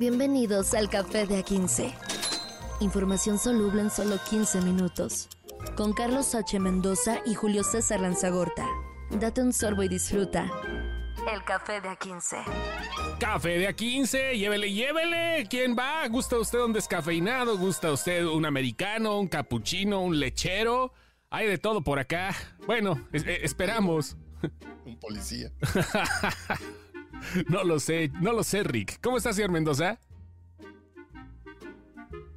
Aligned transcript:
Bienvenidos 0.00 0.74
al 0.74 0.88
Café 0.88 1.26
de 1.26 1.44
A15. 1.44 1.94
Información 2.80 3.38
soluble 3.38 3.82
en 3.82 3.90
solo 3.90 4.16
15 4.30 4.62
minutos. 4.62 5.28
Con 5.76 5.92
Carlos 5.92 6.34
H. 6.34 6.58
Mendoza 6.58 7.18
y 7.24 7.34
Julio 7.34 7.62
César 7.62 8.00
Lanzagorta. 8.00 8.66
Date 9.10 9.42
un 9.42 9.52
sorbo 9.52 9.82
y 9.82 9.88
disfruta. 9.88 10.50
El 11.32 11.44
Café 11.44 11.80
de 11.80 11.88
A15. 11.90 13.18
Café 13.20 13.58
de 13.58 13.68
A15, 13.76 14.32
llévele, 14.38 14.72
llévele. 14.72 15.46
¿Quién 15.48 15.76
va? 15.78 16.08
¿Gusta 16.08 16.38
usted 16.38 16.60
un 16.60 16.72
descafeinado? 16.72 17.56
¿Gusta 17.58 17.92
usted 17.92 18.24
un 18.24 18.46
americano, 18.46 19.20
un 19.20 19.28
cappuccino, 19.28 20.00
un 20.00 20.18
lechero? 20.18 20.92
Hay 21.28 21.46
de 21.46 21.58
todo 21.58 21.82
por 21.84 21.98
acá. 21.98 22.34
Bueno, 22.66 23.06
es- 23.12 23.26
eh, 23.26 23.40
esperamos. 23.44 24.16
Un 24.86 24.98
policía. 24.98 25.52
No 27.48 27.64
lo 27.64 27.80
sé, 27.80 28.10
no 28.20 28.32
lo 28.32 28.42
sé, 28.42 28.62
Rick. 28.62 29.00
¿Cómo 29.00 29.16
está, 29.16 29.32
señor 29.32 29.50
Mendoza? 29.50 29.98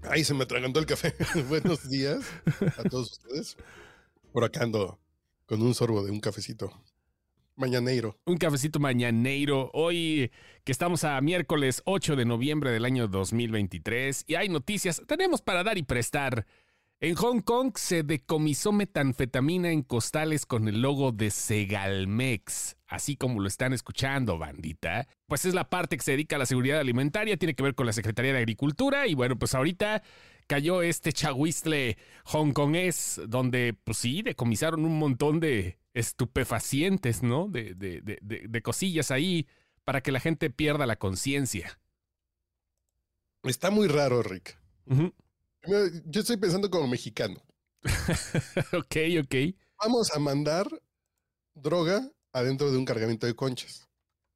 Ay, 0.10 0.24
se 0.24 0.34
me 0.34 0.44
atragantó 0.44 0.80
el 0.80 0.86
café. 0.86 1.14
Buenos 1.50 1.90
días 1.90 2.26
a 2.78 2.84
todos 2.84 3.14
ustedes. 3.14 3.58
Por 4.32 4.44
acá 4.44 4.64
ando 4.64 5.00
con 5.46 5.62
un 5.62 5.74
sorbo 5.74 6.04
de 6.04 6.12
un 6.12 6.20
cafecito. 6.20 6.72
Mañaneiro. 7.56 8.18
Un 8.26 8.38
cafecito 8.38 8.80
mañaneiro. 8.80 9.70
Hoy 9.74 10.32
que 10.64 10.72
estamos 10.72 11.04
a 11.04 11.22
miércoles 11.22 11.84
8 11.86 12.16
de 12.16 12.26
noviembre 12.26 12.72
del 12.72 12.84
año 12.84 13.08
2023 13.08 14.26
y 14.28 14.36
hay 14.36 14.50
noticias. 14.50 15.04
Tenemos 15.08 15.42
para 15.42 15.64
dar 15.64 15.78
y 15.78 15.84
prestar. 15.84 16.48
En 17.00 17.16
Hong 17.16 17.42
Kong 17.42 17.74
se 17.76 18.04
decomisó 18.04 18.72
metanfetamina 18.72 19.72
en 19.72 19.82
costales 19.82 20.46
con 20.46 20.70
el 20.70 20.82
logo 20.82 21.12
de 21.12 21.32
Segalmex, 21.32 22.78
así 22.88 23.18
como 23.18 23.42
lo 23.42 23.48
están 23.48 23.74
escuchando, 23.74 24.38
bandita. 24.38 25.08
Pues 25.28 25.44
es 25.44 25.54
la 25.54 25.70
parte 25.70 25.98
que 25.98 26.04
se 26.04 26.12
dedica 26.12 26.38
a 26.38 26.40
la 26.40 26.46
seguridad 26.46 26.80
alimentaria, 26.80 27.36
tiene 27.36 27.56
que 27.56 27.64
ver 27.64 27.76
con 27.76 27.86
la 27.86 27.94
Secretaría 27.94 28.32
de 28.32 28.40
Agricultura 28.40 29.06
y 29.06 29.16
bueno, 29.16 29.38
pues 29.38 29.54
ahorita 29.54 30.02
cayó 30.48 30.82
este 30.82 31.12
chahuistle 31.12 31.98
hongkonés 32.26 33.22
donde 33.28 33.74
pues 33.84 33.98
sí, 33.98 34.22
decomisaron 34.22 34.86
un 34.86 34.98
montón 34.98 35.40
de 35.40 35.80
estupefacientes, 35.94 37.22
¿no? 37.24 37.48
De, 37.48 37.76
de, 37.76 38.02
de, 38.02 38.20
de, 38.22 38.62
cosillas 38.62 39.12
ahí 39.12 39.48
para 39.84 40.02
que 40.02 40.12
la 40.12 40.20
gente 40.20 40.50
pierda 40.50 40.86
la 40.86 40.96
conciencia. 40.96 41.80
Está 43.44 43.70
muy 43.70 43.88
raro, 43.88 44.24
Rick. 44.24 44.58
Yo 45.66 46.22
estoy 46.22 46.38
pensando 46.38 46.70
como 46.70 46.88
mexicano. 46.88 47.42
ok, 48.74 48.96
ok. 49.24 49.36
Vamos 49.80 50.12
a 50.14 50.20
mandar 50.20 50.68
droga 51.54 52.10
adentro 52.32 52.72
de 52.72 52.78
un 52.78 52.86
cargamento 52.86 53.26
de 53.28 53.36
conchas. 53.36 53.88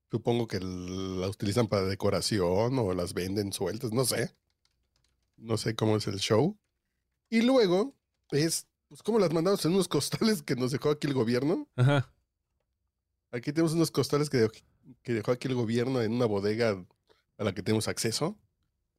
Supongo 0.09 0.47
que 0.47 0.59
la 0.59 1.28
utilizan 1.28 1.67
para 1.67 1.84
decoración 1.84 2.80
o 2.80 2.94
las 2.94 3.14
venden 3.14 3.52
sueltas, 3.52 3.92
no 3.92 4.06
sé. 4.06 4.34
No 5.36 5.58
sé 5.58 5.75
cómo 5.75 5.97
es 5.97 6.08
el 6.08 6.19
show. 6.19 6.58
Y 7.30 7.41
luego 7.41 7.94
es, 8.31 8.67
pues, 8.88 9.03
¿cómo 9.03 9.19
las 9.19 9.34
mandamos 9.34 9.64
en 9.66 9.73
unos 9.73 9.88
costales 9.89 10.41
que 10.44 10.56
nos 10.56 10.72
dejó 10.72 10.91
aquí 10.91 11.08
el 11.08 11.14
gobierno? 11.14 11.67
Ajá. 11.75 12.12
Aquí 13.31 13.52
tenemos 13.52 13.73
unos 13.73 13.91
costales 13.91 14.30
que, 14.30 14.45
dej- 14.45 14.64
que 15.03 15.14
dejó 15.14 15.31
aquí 15.31 15.47
el 15.50 15.56
gobierno 15.56 16.02
en 16.02 16.14
una 16.14 16.25
bodega 16.25 16.86
a 17.38 17.44
la 17.44 17.53
que 17.53 17.62
tenemos 17.62 17.88
acceso. 17.89 18.38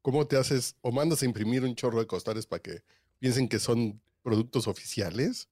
¿Cómo 0.03 0.27
te 0.27 0.37
haces 0.37 0.77
o 0.81 0.93
mandas 0.93 1.23
a 1.23 1.27
imprimir 1.27 1.65
un 1.65 1.75
chorro 1.75 1.99
de 2.01 2.07
costales 2.07 2.47
para 2.47 2.63
que 2.63 2.83
piensen 3.19 3.49
que 3.49 3.59
son 3.59 4.01
productos 4.23 4.67
oficiales? 4.69 5.49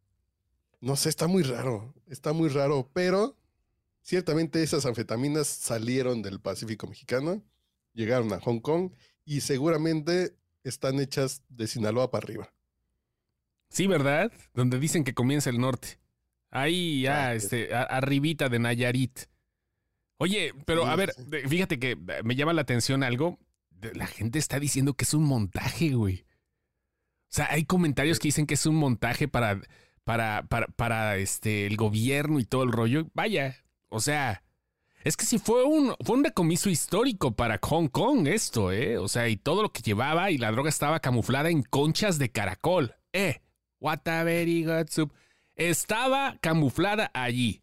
No 0.80 0.96
sé, 0.96 1.08
está 1.08 1.26
muy 1.26 1.42
raro, 1.42 1.94
está 2.08 2.32
muy 2.32 2.48
raro, 2.48 2.88
pero 2.92 3.36
ciertamente 4.02 4.62
esas 4.62 4.86
anfetaminas 4.86 5.46
salieron 5.46 6.22
del 6.22 6.40
Pacífico 6.40 6.86
mexicano, 6.86 7.42
llegaron 7.92 8.32
a 8.32 8.40
Hong 8.40 8.60
Kong 8.60 8.92
y 9.24 9.40
seguramente 9.40 10.36
están 10.64 11.00
hechas 11.00 11.42
de 11.48 11.66
Sinaloa 11.66 12.10
para 12.10 12.24
arriba. 12.24 12.52
Sí, 13.68 13.86
¿verdad? 13.86 14.32
Donde 14.54 14.78
dicen 14.78 15.02
que 15.04 15.14
comienza 15.14 15.50
el 15.50 15.58
norte. 15.58 15.98
Ahí 16.50 17.02
ya, 17.02 17.28
Ah, 17.28 17.34
este, 17.34 17.74
a- 17.74 17.82
arribita 17.82 18.48
de 18.48 18.58
Nayarit. 18.60 19.20
Oye, 20.18 20.52
pero 20.64 20.86
a 20.86 20.96
ver, 20.96 21.12
fíjate 21.48 21.78
que 21.78 21.90
eh, 21.92 22.22
me 22.24 22.36
llama 22.36 22.52
la 22.52 22.62
atención 22.62 23.02
algo. 23.02 23.38
La 23.94 24.06
gente 24.06 24.38
está 24.38 24.58
diciendo 24.58 24.94
que 24.94 25.04
es 25.04 25.14
un 25.14 25.24
montaje, 25.24 25.90
güey. 25.94 26.24
O 27.24 27.36
sea, 27.36 27.48
hay 27.50 27.64
comentarios 27.64 28.18
que 28.18 28.28
dicen 28.28 28.46
que 28.46 28.54
es 28.54 28.66
un 28.66 28.76
montaje 28.76 29.28
para, 29.28 29.60
para, 30.04 30.46
para, 30.48 30.66
para 30.68 31.16
este, 31.16 31.66
el 31.66 31.76
gobierno 31.76 32.38
y 32.38 32.44
todo 32.44 32.62
el 32.62 32.72
rollo. 32.72 33.08
Vaya, 33.14 33.56
o 33.88 34.00
sea, 34.00 34.42
es 35.04 35.16
que 35.16 35.24
si 35.24 35.38
fue 35.38 35.64
un, 35.64 35.94
fue 36.04 36.16
un 36.16 36.22
decomiso 36.22 36.68
histórico 36.68 37.36
para 37.36 37.60
Hong 37.62 37.88
Kong 37.88 38.26
esto, 38.26 38.72
¿eh? 38.72 38.98
O 38.98 39.06
sea, 39.06 39.28
y 39.28 39.36
todo 39.36 39.62
lo 39.62 39.72
que 39.72 39.82
llevaba 39.82 40.30
y 40.30 40.38
la 40.38 40.50
droga 40.50 40.68
estaba 40.68 41.00
camuflada 41.00 41.50
en 41.50 41.62
conchas 41.62 42.18
de 42.18 42.32
caracol. 42.32 42.94
Eh, 43.12 43.40
what 43.78 44.06
a 44.06 44.24
very 44.24 44.64
good 44.64 44.88
soup. 44.88 45.12
Estaba 45.54 46.38
camuflada 46.40 47.10
allí. 47.14 47.62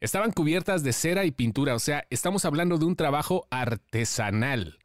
Estaban 0.00 0.32
cubiertas 0.32 0.82
de 0.82 0.92
cera 0.92 1.24
y 1.24 1.30
pintura, 1.30 1.74
o 1.74 1.78
sea, 1.78 2.06
estamos 2.10 2.44
hablando 2.44 2.76
de 2.76 2.84
un 2.84 2.96
trabajo 2.96 3.46
artesanal, 3.50 4.78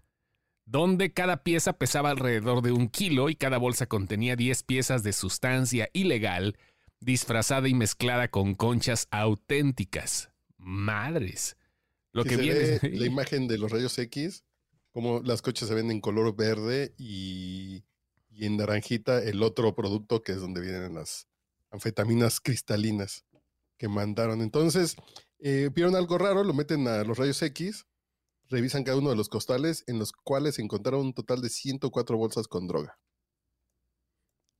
donde 0.69 1.11
cada 1.11 1.41
pieza 1.41 1.73
pesaba 1.73 2.11
alrededor 2.11 2.61
de 2.61 2.71
un 2.71 2.89
kilo 2.89 3.29
y 3.29 3.35
cada 3.35 3.57
bolsa 3.57 3.87
contenía 3.87 4.35
10 4.35 4.63
piezas 4.63 5.01
de 5.01 5.13
sustancia 5.13 5.89
ilegal 5.93 6.57
disfrazada 6.99 7.67
y 7.67 7.73
mezclada 7.73 8.27
con 8.27 8.53
conchas 8.53 9.07
auténticas. 9.09 10.29
Madres. 10.57 11.57
Lo 12.11 12.23
que 12.23 12.37
viene 12.37 12.79
ve 12.81 12.91
la 12.93 13.05
imagen 13.05 13.47
de 13.47 13.57
los 13.57 13.71
rayos 13.71 13.97
X, 13.97 14.43
como 14.91 15.21
las 15.21 15.41
cochas 15.41 15.69
se 15.69 15.73
ven 15.73 15.89
en 15.89 16.01
color 16.01 16.35
verde 16.35 16.93
y, 16.97 17.83
y 18.29 18.45
en 18.45 18.57
naranjita 18.57 19.23
el 19.23 19.41
otro 19.41 19.73
producto 19.73 20.21
que 20.21 20.33
es 20.33 20.39
donde 20.39 20.61
vienen 20.61 20.93
las 20.93 21.27
anfetaminas 21.71 22.39
cristalinas 22.41 23.25
que 23.77 23.87
mandaron. 23.87 24.41
Entonces, 24.41 24.97
eh, 25.39 25.71
vieron 25.73 25.95
algo 25.95 26.19
raro, 26.19 26.43
lo 26.43 26.53
meten 26.53 26.87
a 26.87 27.03
los 27.03 27.17
rayos 27.17 27.41
X, 27.41 27.87
revisan 28.49 28.83
cada 28.83 28.97
uno 28.97 29.09
de 29.09 29.15
los 29.15 29.29
costales 29.29 29.83
en 29.87 29.99
los 29.99 30.11
cuales 30.11 30.59
encontraron 30.59 31.01
un 31.01 31.13
total 31.13 31.41
de 31.41 31.49
104 31.49 32.17
bolsas 32.17 32.47
con 32.47 32.67
droga. 32.67 32.99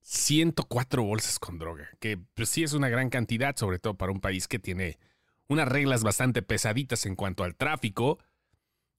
104 0.01 1.03
bolsas 1.03 1.39
con 1.39 1.59
droga, 1.59 1.89
que 1.99 2.17
pues 2.33 2.49
sí 2.49 2.63
es 2.63 2.73
una 2.73 2.89
gran 2.89 3.09
cantidad, 3.09 3.55
sobre 3.55 3.79
todo 3.79 3.95
para 3.95 4.11
un 4.11 4.21
país 4.21 4.47
que 4.47 4.59
tiene 4.59 4.97
unas 5.47 5.67
reglas 5.67 6.03
bastante 6.03 6.41
pesaditas 6.41 7.05
en 7.05 7.15
cuanto 7.15 7.43
al 7.43 7.55
tráfico. 7.55 8.19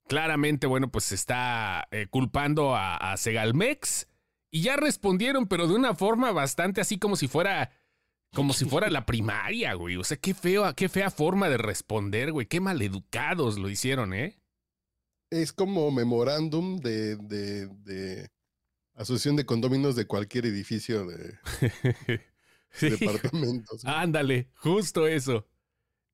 Claramente, 0.08 0.66
bueno, 0.66 0.90
pues 0.90 1.06
se 1.06 1.14
está 1.14 1.86
eh, 1.90 2.06
culpando 2.10 2.74
a, 2.74 2.96
a 2.96 3.16
Segalmex 3.16 4.08
y 4.50 4.62
ya 4.62 4.76
respondieron, 4.76 5.46
pero 5.46 5.68
de 5.68 5.74
una 5.74 5.94
forma 5.94 6.32
bastante 6.32 6.80
así 6.80 6.98
como 6.98 7.16
si 7.16 7.28
fuera 7.28 7.70
como 8.32 8.52
si 8.52 8.64
fuera 8.64 8.88
la 8.90 9.06
primaria, 9.06 9.74
güey. 9.74 9.96
O 9.96 10.04
sea, 10.04 10.16
qué 10.16 10.34
feo, 10.34 10.72
qué 10.74 10.88
fea 10.88 11.10
forma 11.10 11.48
de 11.48 11.56
responder, 11.56 12.32
güey. 12.32 12.46
Qué 12.46 12.60
maleducados 12.60 13.58
lo 13.58 13.68
hicieron, 13.68 14.14
¿eh? 14.14 14.39
Es 15.30 15.52
como 15.52 15.91
memorándum 15.91 16.78
de, 16.78 17.16
de, 17.16 17.66
de 17.68 18.28
asociación 18.94 19.36
de 19.36 19.46
condóminos 19.46 19.94
de 19.96 20.06
cualquier 20.06 20.46
edificio 20.46 21.06
de 21.06 21.38
Sí. 22.72 22.91
departamentos. 22.91 23.84
Ándale, 23.84 24.50
justo 24.56 25.06
eso. 25.06 25.48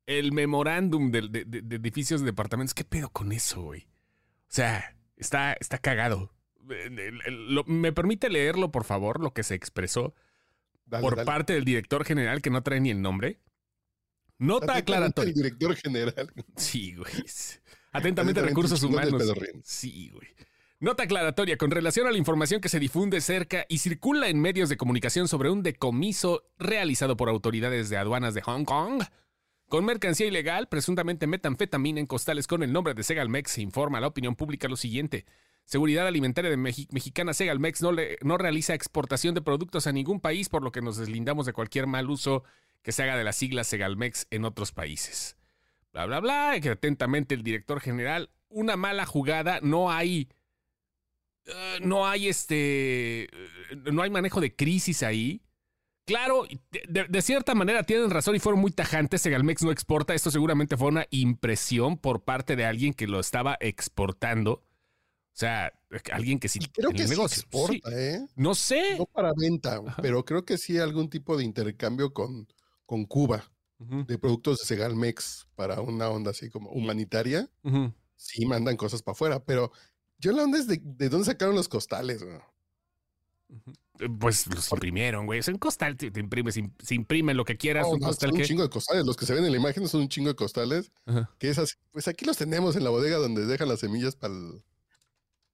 El 0.06 0.32
memorándum 0.32 1.10
de, 1.10 1.22
de- 1.28 1.44
de- 1.44 1.76
edificios 1.76 2.20
de 2.20 2.26
departamentos. 2.26 2.74
¿Qué 2.74 2.84
pedo 2.84 3.10
con 3.10 3.32
eso, 3.32 3.62
güey? 3.62 3.82
O 3.82 4.48
sea, 4.48 4.96
está, 5.16 5.54
está 5.54 5.78
cagado. 5.78 6.32
Lo- 6.68 7.64
¿Me 7.64 7.92
permite 7.92 8.28
leerlo, 8.30 8.70
por 8.72 8.84
favor, 8.84 9.20
lo 9.22 9.32
que 9.32 9.42
se 9.42 9.54
expresó 9.54 10.14
Dale, 10.84 11.02
por 11.02 11.16
dale. 11.16 11.26
parte 11.26 11.52
del 11.54 11.64
director 11.64 12.04
general 12.04 12.40
que 12.42 12.50
no 12.50 12.62
trae 12.62 12.80
ni 12.80 12.90
el 12.90 13.02
nombre? 13.02 13.40
Nota 14.38 14.76
aclaratoria. 14.76 15.30
El 15.30 15.34
director 15.34 15.74
general. 15.76 16.32
Sí, 16.56 16.94
güey. 16.94 17.12
Atentamente, 17.96 18.40
Atentamente, 18.40 18.42
recursos 18.42 18.82
humanos. 18.82 19.10
Sí, 19.64 20.10
güey. 20.12 20.28
Nota 20.78 21.04
aclaratoria 21.04 21.56
con 21.56 21.70
relación 21.70 22.06
a 22.06 22.10
la 22.10 22.18
información 22.18 22.60
que 22.60 22.68
se 22.68 22.78
difunde 22.78 23.20
cerca 23.22 23.64
y 23.68 23.78
circula 23.78 24.28
en 24.28 24.38
medios 24.40 24.68
de 24.68 24.76
comunicación 24.76 25.26
sobre 25.26 25.48
un 25.50 25.62
decomiso 25.62 26.44
realizado 26.58 27.16
por 27.16 27.28
autoridades 27.30 27.88
de 27.88 27.96
aduanas 27.96 28.34
de 28.34 28.42
Hong 28.42 28.64
Kong. 28.64 29.02
Con 29.68 29.84
mercancía 29.84 30.26
ilegal, 30.26 30.68
presuntamente 30.68 31.26
metanfetamina 31.26 31.98
en 31.98 32.06
costales 32.06 32.46
con 32.46 32.62
el 32.62 32.72
nombre 32.72 32.92
de 32.94 33.02
Segalmex, 33.02 33.50
se 33.52 33.62
informa 33.62 33.98
a 33.98 34.00
la 34.02 34.06
opinión 34.08 34.36
pública 34.36 34.68
lo 34.68 34.76
siguiente. 34.76 35.24
Seguridad 35.64 36.06
Alimentaria 36.06 36.50
de 36.50 36.56
Mexicana 36.56 37.32
Segalmex 37.34 37.82
no, 37.82 37.90
le- 37.90 38.18
no 38.22 38.38
realiza 38.38 38.74
exportación 38.74 39.34
de 39.34 39.40
productos 39.42 39.86
a 39.88 39.92
ningún 39.92 40.20
país, 40.20 40.48
por 40.48 40.62
lo 40.62 40.70
que 40.70 40.82
nos 40.82 40.98
deslindamos 40.98 41.46
de 41.46 41.52
cualquier 41.54 41.88
mal 41.88 42.08
uso 42.10 42.44
que 42.82 42.92
se 42.92 43.02
haga 43.02 43.16
de 43.16 43.24
las 43.24 43.34
siglas 43.34 43.66
Segalmex 43.66 44.28
en 44.30 44.44
otros 44.44 44.70
países. 44.70 45.36
Bla, 45.96 46.04
bla, 46.04 46.20
bla. 46.20 46.56
y 46.56 46.60
Que 46.60 46.68
atentamente 46.70 47.34
el 47.34 47.42
director 47.42 47.80
general, 47.80 48.28
una 48.50 48.76
mala 48.76 49.06
jugada, 49.06 49.60
no 49.62 49.90
hay. 49.90 50.28
eh, 51.46 51.78
no 51.80 52.06
hay 52.06 52.28
este. 52.28 53.24
eh, 53.24 53.28
no 53.92 54.02
hay 54.02 54.10
manejo 54.10 54.40
de 54.42 54.54
crisis 54.54 55.02
ahí. 55.02 55.40
Claro, 56.04 56.46
de, 56.88 57.22
cierta 57.22 57.54
manera 57.54 57.82
tienen 57.82 58.10
razón 58.10 58.36
y 58.36 58.38
fueron 58.38 58.60
muy 58.60 58.70
tajantes. 58.70 59.22
Segalmex 59.22 59.62
no 59.64 59.72
exporta. 59.72 60.14
Esto 60.14 60.30
seguramente 60.30 60.76
fue 60.76 60.88
una 60.88 61.06
impresión 61.10 61.96
por 61.98 62.22
parte 62.24 62.54
de 62.56 62.64
alguien 62.66 62.92
que 62.94 63.08
lo 63.08 63.18
estaba 63.18 63.56
exportando. 63.58 64.52
O 64.52 65.38
sea, 65.38 65.72
alguien 66.12 66.38
que 66.38 66.48
sí 66.48 66.60
Y 66.62 66.66
creo 66.68 66.90
que 66.90 67.04
sí 67.04 67.10
negocio. 67.10 67.40
exporta, 67.40 67.90
Sí. 67.90 67.96
¿eh? 67.96 68.26
No 68.36 68.54
sé. 68.54 68.96
No 68.98 69.06
para 69.06 69.32
venta, 69.36 69.80
Ajá. 69.84 70.00
pero 70.00 70.24
creo 70.24 70.44
que 70.44 70.58
sí 70.58 70.78
algún 70.78 71.08
tipo 71.10 71.36
de 71.36 71.44
intercambio 71.44 72.12
con, 72.12 72.46
con 72.84 73.04
Cuba 73.06 73.44
De 73.78 74.18
productos 74.18 74.58
de 74.58 74.64
Segalmex 74.66 75.46
para 75.54 75.80
una 75.82 76.08
onda 76.08 76.30
así 76.30 76.48
como 76.50 76.70
humanitaria. 76.70 77.50
Sí 78.16 78.46
mandan 78.46 78.76
cosas 78.76 79.02
para 79.02 79.12
afuera, 79.12 79.44
pero 79.44 79.70
yo 80.18 80.32
la 80.32 80.44
onda 80.44 80.58
es 80.58 80.66
de, 80.66 80.80
de 80.82 81.08
dónde 81.10 81.26
sacaron 81.26 81.54
los 81.54 81.68
costales. 81.68 82.22
güey? 82.22 82.36
Eh, 84.00 84.08
Pues 84.18 84.46
los 84.46 84.70
imprimieron, 84.72 85.26
güey. 85.26 85.40
Es 85.40 85.48
un 85.48 85.58
costal, 85.58 85.96
te, 85.96 86.06
se, 86.10 86.12
im- 86.20 86.72
se 86.82 86.94
imprime 86.94 87.34
lo 87.34 87.44
que 87.44 87.56
quieras. 87.56 87.86
No, 87.86 87.92
un 87.94 88.00
no, 88.00 88.06
costal 88.08 88.30
son 88.30 88.34
un 88.36 88.40
que. 88.40 88.46
chingo 88.48 88.62
de 88.62 88.70
costales. 88.70 89.04
Los 89.04 89.16
que 89.16 89.26
se 89.26 89.34
ven 89.34 89.44
en 89.44 89.52
la 89.52 89.58
imagen 89.58 89.86
son 89.88 90.00
un 90.02 90.08
chingo 90.08 90.28
de 90.30 90.36
costales. 90.36 90.90
Ajá. 91.04 91.30
Que 91.38 91.50
es 91.50 91.58
así. 91.58 91.74
Pues 91.92 92.08
aquí 92.08 92.24
los 92.24 92.36
tenemos 92.38 92.76
en 92.76 92.84
la 92.84 92.90
bodega 92.90 93.16
donde 93.18 93.44
dejan 93.46 93.68
las 93.68 93.80
semillas 93.80 94.16
para 94.16 94.34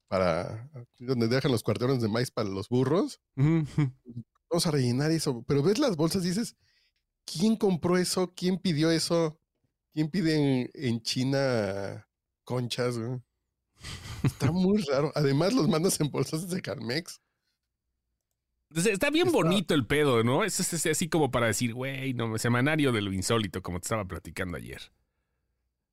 para 0.08 0.70
donde 0.98 1.26
dejan 1.28 1.50
los 1.50 1.62
cuarterones 1.62 2.02
de 2.02 2.08
maíz 2.08 2.30
para 2.30 2.48
los 2.48 2.68
burros. 2.68 3.20
Vamos 3.34 4.66
a 4.66 4.70
rellenar 4.70 5.10
eso. 5.10 5.42
Pero 5.46 5.62
ves 5.62 5.78
las 5.78 5.96
bolsas 5.96 6.24
y 6.24 6.28
dices, 6.28 6.54
¿quién 7.24 7.56
compró 7.56 7.96
eso? 7.98 8.32
¿Quién 8.34 8.58
pidió 8.58 8.90
eso? 8.90 9.38
¿Quién 9.92 10.08
pide 10.10 10.34
en, 10.62 10.70
en 10.74 11.02
China 11.02 12.08
conchas? 12.44 12.98
güey? 12.98 13.20
Está 14.22 14.50
muy 14.52 14.82
raro. 14.82 15.12
Además, 15.14 15.52
los 15.54 15.68
mandas 15.68 16.00
en 16.00 16.10
bolsas 16.10 16.48
de 16.48 16.60
Carmex. 16.62 17.20
Está 18.74 19.10
bien 19.10 19.26
Está- 19.26 19.36
bonito 19.38 19.74
el 19.74 19.86
pedo, 19.86 20.24
¿no? 20.24 20.44
Es, 20.44 20.58
es- 20.60 20.72
es 20.72 20.86
así 20.86 21.08
como 21.08 21.30
para 21.30 21.46
decir, 21.48 21.74
güey, 21.74 22.14
no, 22.14 22.38
semanario 22.38 22.90
de 22.92 23.02
lo 23.02 23.12
insólito, 23.12 23.62
como 23.62 23.78
te 23.80 23.84
estaba 23.84 24.04
platicando 24.06 24.56
ayer. 24.56 24.80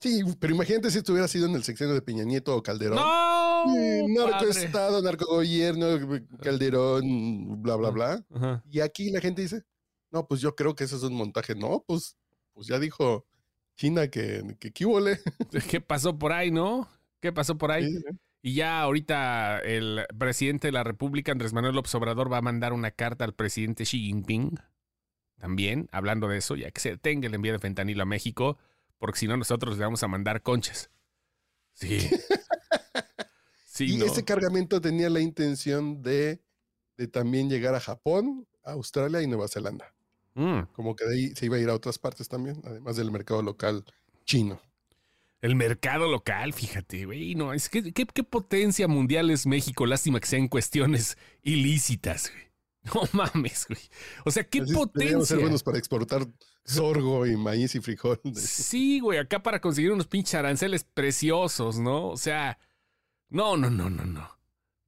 Sí, 0.01 0.21
pero 0.39 0.53
imagínate 0.55 0.89
si 0.89 0.99
esto 0.99 1.11
hubiera 1.11 1.27
sido 1.27 1.45
en 1.47 1.55
el 1.55 1.63
sexenio 1.63 1.93
de 1.93 2.01
Peña 2.01 2.23
Nieto 2.23 2.55
o 2.55 2.63
Calderón. 2.63 2.95
¡No! 2.95 3.75
Eh, 3.75 4.05
narcoestado, 4.07 5.01
narcogobierno, 5.01 5.87
Calderón, 6.41 7.61
bla, 7.61 7.75
bla, 7.75 7.89
bla. 7.89 8.25
Ajá. 8.33 8.63
Y 8.71 8.79
aquí 8.79 9.11
la 9.11 9.19
gente 9.19 9.41
dice, 9.41 9.65
no, 10.11 10.27
pues 10.27 10.41
yo 10.41 10.56
creo 10.56 10.75
que 10.75 10.83
eso 10.83 10.97
es 10.97 11.03
un 11.03 11.15
montaje. 11.15 11.56
No, 11.56 11.83
pues, 11.85 12.17
pues 12.53 12.67
ya 12.67 12.79
dijo 12.79 13.25
China 13.75 14.09
que, 14.09 14.56
que 14.59 14.71
qué 14.71 14.85
huele. 14.85 15.19
¿Qué 15.69 15.81
pasó 15.81 16.17
por 16.17 16.33
ahí, 16.33 16.51
no? 16.51 16.89
¿Qué 17.19 17.31
pasó 17.31 17.57
por 17.57 17.71
ahí? 17.71 17.85
Sí, 17.85 18.03
Y 18.41 18.53
ya 18.56 18.81
ahorita 18.81 19.59
el 19.59 20.06
presidente 20.17 20.67
de 20.67 20.71
la 20.71 20.83
República, 20.83 21.31
Andrés 21.31 21.53
Manuel 21.53 21.75
López 21.75 21.94
Obrador, 21.95 22.31
va 22.31 22.38
a 22.38 22.41
mandar 22.41 22.73
una 22.73 22.91
carta 22.91 23.25
al 23.25 23.33
presidente 23.33 23.83
Xi 23.83 24.00
Jinping. 24.00 24.59
También, 25.38 25.88
hablando 25.91 26.27
de 26.27 26.38
eso, 26.38 26.56
ya 26.56 26.71
que 26.71 26.81
se 26.81 26.91
detenga 26.91 27.27
el 27.27 27.33
envío 27.33 27.53
de 27.53 27.59
fentanilo 27.59 28.03
a 28.03 28.06
México, 28.06 28.57
porque 28.97 29.19
si 29.19 29.27
no, 29.27 29.38
nosotros 29.38 29.77
le 29.77 29.85
vamos 29.85 30.03
a 30.03 30.07
mandar 30.07 30.41
conchas. 30.41 30.89
Sí. 31.73 32.00
Sí, 33.71 33.94
y 33.94 33.97
no. 33.97 34.06
ese 34.07 34.25
cargamento 34.25 34.81
tenía 34.81 35.09
la 35.09 35.21
intención 35.21 36.01
de, 36.01 36.41
de 36.97 37.07
también 37.07 37.50
llegar 37.50 37.75
a 37.75 37.79
Japón, 37.79 38.45
Australia 38.63 39.21
y 39.21 39.27
Nueva 39.27 39.47
Zelanda. 39.47 39.95
Mm. 40.35 40.61
Como 40.73 40.95
que 40.95 41.05
de 41.05 41.15
ahí 41.15 41.35
se 41.35 41.45
iba 41.45 41.57
a 41.57 41.59
ir 41.59 41.69
a 41.69 41.75
otras 41.75 41.99
partes 41.99 42.27
también, 42.29 42.61
además 42.65 42.95
del 42.95 43.11
mercado 43.11 43.41
local 43.41 43.83
chino. 44.25 44.61
El 45.41 45.55
mercado 45.55 46.09
local, 46.09 46.53
fíjate, 46.53 47.05
güey. 47.05 47.35
No, 47.35 47.53
es 47.53 47.69
que 47.69 47.93
qué, 47.93 48.05
qué 48.05 48.23
potencia 48.23 48.87
mundial 48.87 49.29
es 49.29 49.45
México. 49.45 49.85
Lástima 49.85 50.19
que 50.19 50.27
sean 50.27 50.47
cuestiones 50.49 51.17
ilícitas, 51.43 52.31
güey. 52.31 52.49
No 52.93 53.01
mames, 53.11 53.67
güey. 53.67 53.81
O 54.25 54.31
sea, 54.31 54.43
qué 54.43 54.61
Así 54.61 54.73
potencia. 54.73 55.25
ser 55.25 55.39
buenos 55.39 55.63
para 55.63 55.77
exportar 55.77 56.25
sorgo 56.65 57.25
y 57.25 57.35
maíz 57.35 57.75
y 57.75 57.79
frijol. 57.79 58.19
Sí, 58.35 58.99
güey, 58.99 59.19
acá 59.19 59.41
para 59.41 59.59
conseguir 59.59 59.91
unos 59.91 60.07
pinches 60.07 60.35
aranceles 60.35 60.83
preciosos, 60.83 61.77
¿no? 61.79 62.07
O 62.07 62.17
sea, 62.17 62.57
no, 63.29 63.57
no, 63.57 63.69
no, 63.69 63.89
no, 63.89 64.05
no. 64.05 64.29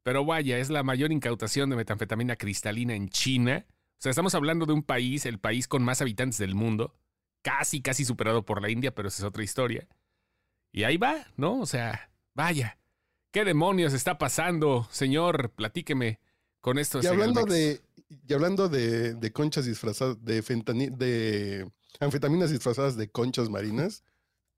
Pero 0.03 0.25
vaya, 0.25 0.57
es 0.57 0.69
la 0.69 0.83
mayor 0.83 1.11
incautación 1.11 1.69
de 1.69 1.75
metanfetamina 1.75 2.35
cristalina 2.35 2.95
en 2.95 3.09
China. 3.09 3.65
O 4.01 4.03
sea, 4.03 4.09
estamos 4.09 4.33
hablando 4.33 4.65
de 4.65 4.73
un 4.73 4.81
país, 4.81 5.27
el 5.27 5.37
país 5.39 5.67
con 5.67 5.83
más 5.83 6.01
habitantes 6.01 6.39
del 6.39 6.55
mundo, 6.55 6.95
casi, 7.43 7.83
casi 7.83 8.03
superado 8.03 8.43
por 8.43 8.59
la 8.59 8.71
India, 8.71 8.95
pero 8.95 9.07
esa 9.07 9.21
es 9.21 9.27
otra 9.27 9.43
historia. 9.43 9.87
Y 10.71 10.85
ahí 10.85 10.97
va, 10.97 11.27
¿no? 11.37 11.59
O 11.59 11.67
sea, 11.67 12.11
vaya. 12.33 12.79
¿Qué 13.29 13.45
demonios 13.45 13.93
está 13.93 14.17
pasando, 14.17 14.87
señor? 14.89 15.51
Platíqueme 15.51 16.19
con 16.61 16.79
esto. 16.79 16.99
Y 17.03 17.05
hablando 17.05 17.45
de, 17.45 17.79
y 18.27 18.33
hablando 18.33 18.69
de, 18.69 19.13
de 19.13 19.31
conchas 19.31 19.65
disfrazadas, 19.65 20.17
de, 20.25 20.41
de 20.41 21.71
anfetaminas 21.99 22.49
disfrazadas 22.49 22.97
de 22.97 23.07
conchas 23.07 23.49
marinas, 23.51 24.03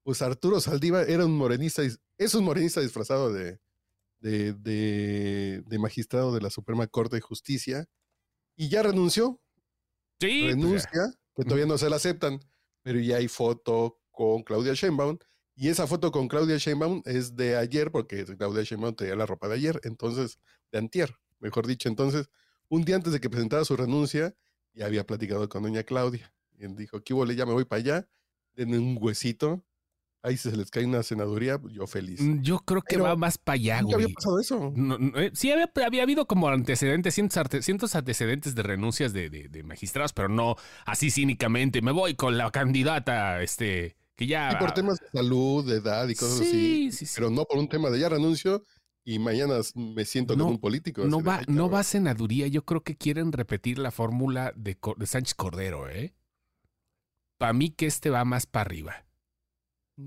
pues 0.04 0.22
Arturo 0.22 0.62
Saldívar 0.62 1.10
era 1.10 1.26
un 1.26 1.36
morenista, 1.36 1.82
es 2.18 2.34
un 2.34 2.46
morenista 2.46 2.80
disfrazado 2.80 3.34
de, 3.34 3.60
de, 4.22 4.54
de- 4.54 5.64
de 5.66 5.80
magistrado 5.80 6.34
de 6.34 6.40
la 6.40 6.50
Suprema 6.50 6.88
Corte 6.88 7.18
de 7.18 7.22
Justicia 7.22 7.90
y 8.56 8.70
ya 8.70 8.84
renunció, 8.84 9.42
Sí, 10.20 10.42
pues 10.44 10.56
renuncia, 10.56 11.14
que 11.36 11.44
todavía 11.44 11.66
no 11.66 11.78
se 11.78 11.90
la 11.90 11.98
aceptan, 11.98 12.40
pero 12.82 13.00
ya 13.00 13.18
hay 13.18 13.28
foto 13.28 14.00
con 14.12 14.44
Claudia 14.44 14.74
Sheinbaum 14.74 15.18
y 15.56 15.70
esa 15.70 15.86
foto 15.86 16.12
con 16.12 16.28
Claudia 16.28 16.58
Sheinbaum 16.58 17.02
es 17.06 17.36
de 17.36 17.58
ayer 17.58 17.92
porque 17.92 18.26
Claudia 18.26 18.64
Sheinbaum 18.64 18.96
traía 18.96 19.16
la 19.16 19.26
ropa 19.26 19.48
de 19.48 19.56
ayer, 19.56 19.80
entonces, 19.84 20.40
de 20.72 20.80
antier, 20.80 21.16
mejor 21.40 21.68
dicho, 21.68 21.90
entonces, 21.90 22.30
un 22.70 22.86
día 22.86 22.96
antes 22.96 23.14
de 23.14 23.20
que 23.20 23.30
presentara 23.30 23.66
su 23.66 23.76
renuncia, 23.76 24.36
ya 24.74 24.86
había 24.86 25.06
platicado 25.06 25.48
con 25.50 25.64
doña 25.64 25.84
Claudia 25.84 26.34
y 26.58 26.66
él 26.66 26.76
dijo, 26.76 27.04
¿qué 27.04 27.14
huele? 27.14 27.36
Ya 27.36 27.46
me 27.46 27.54
voy 27.54 27.66
para 27.66 27.80
allá, 27.82 28.10
denme 28.56 28.80
un 28.80 28.98
huesito, 29.00 29.64
ahí 30.24 30.38
se 30.38 30.56
les 30.56 30.72
cae 30.72 30.86
una 30.86 31.04
senaduría, 31.04 31.60
yo 31.70 31.86
feliz. 31.86 32.22
Mm, 32.22 32.42
Yo 32.42 32.60
creo 32.60 32.82
que 32.82 32.96
Pero 32.96 33.04
va 33.04 33.16
más 33.16 33.38
para 33.38 33.56
allá, 33.56 33.82
Nunca 33.82 33.96
había 33.96 34.06
güey. 34.08 34.14
pasado 34.16 34.40
eso. 34.40 34.72
No, 34.76 34.98
no, 34.98 35.20
eh, 35.20 35.32
sí, 35.34 35.52
había, 35.52 35.72
había 35.86 36.04
habido 36.04 36.26
como 36.26 36.48
antecedentes, 36.48 37.14
cientos, 37.14 37.38
arte- 37.38 37.62
cientos 37.62 37.94
antecedentes 37.96 38.56
de 38.56 38.64
renuncias 38.64 39.14
de, 39.14 39.30
de- 39.30 39.50
de 39.50 39.64
magistrados, 39.64 40.14
pero 40.14 40.30
no 40.30 40.56
así 40.86 41.12
cínicamente. 41.12 41.82
Me 41.82 41.92
voy 41.92 42.16
con 42.16 42.38
la 42.38 42.50
candidata, 42.52 43.42
este, 43.44 43.96
que 44.16 44.26
ya. 44.28 44.52
Y 44.54 44.56
por 44.56 44.72
temas 44.74 45.00
de 45.00 45.08
salud, 45.12 45.66
de 45.70 45.78
edad 45.78 46.08
y 46.08 46.16
cosas 46.16 46.40
así. 46.42 46.52
sí, 46.52 46.92
sí, 46.92 47.06
sí. 47.06 47.14
Pero 47.16 47.30
no 47.30 47.44
por 47.46 47.58
un 47.60 47.68
tema 47.68 47.90
de 47.90 48.00
ya 48.00 48.10
renuncio 48.10 48.64
y 49.06 49.20
mañana 49.20 49.56
me 49.76 50.06
siento 50.06 50.38
No, 50.38 50.46
con 50.46 50.54
un 50.54 50.60
político. 50.62 51.04
No 51.04 51.22
va, 51.22 51.40
"Ay, 51.40 51.46
no 51.50 51.64
cabrón". 51.64 51.74
va 51.74 51.80
a 51.82 51.84
senaduría. 51.84 52.48
Yo 52.48 52.64
creo 52.64 52.82
que 52.82 52.96
quieren 52.96 53.34
repetir 53.34 53.78
la 53.78 53.92
fórmula 53.92 54.54
de, 54.56 54.78
de 54.98 55.06
Sánchez 55.06 55.36
Cordero, 55.36 55.90
¿eh? 55.90 56.14
Para 57.38 57.52
mí 57.52 57.72
que 57.72 57.88
este 57.88 58.10
va 58.10 58.24
más 58.24 58.46
para 58.46 58.62
arriba. 58.68 59.06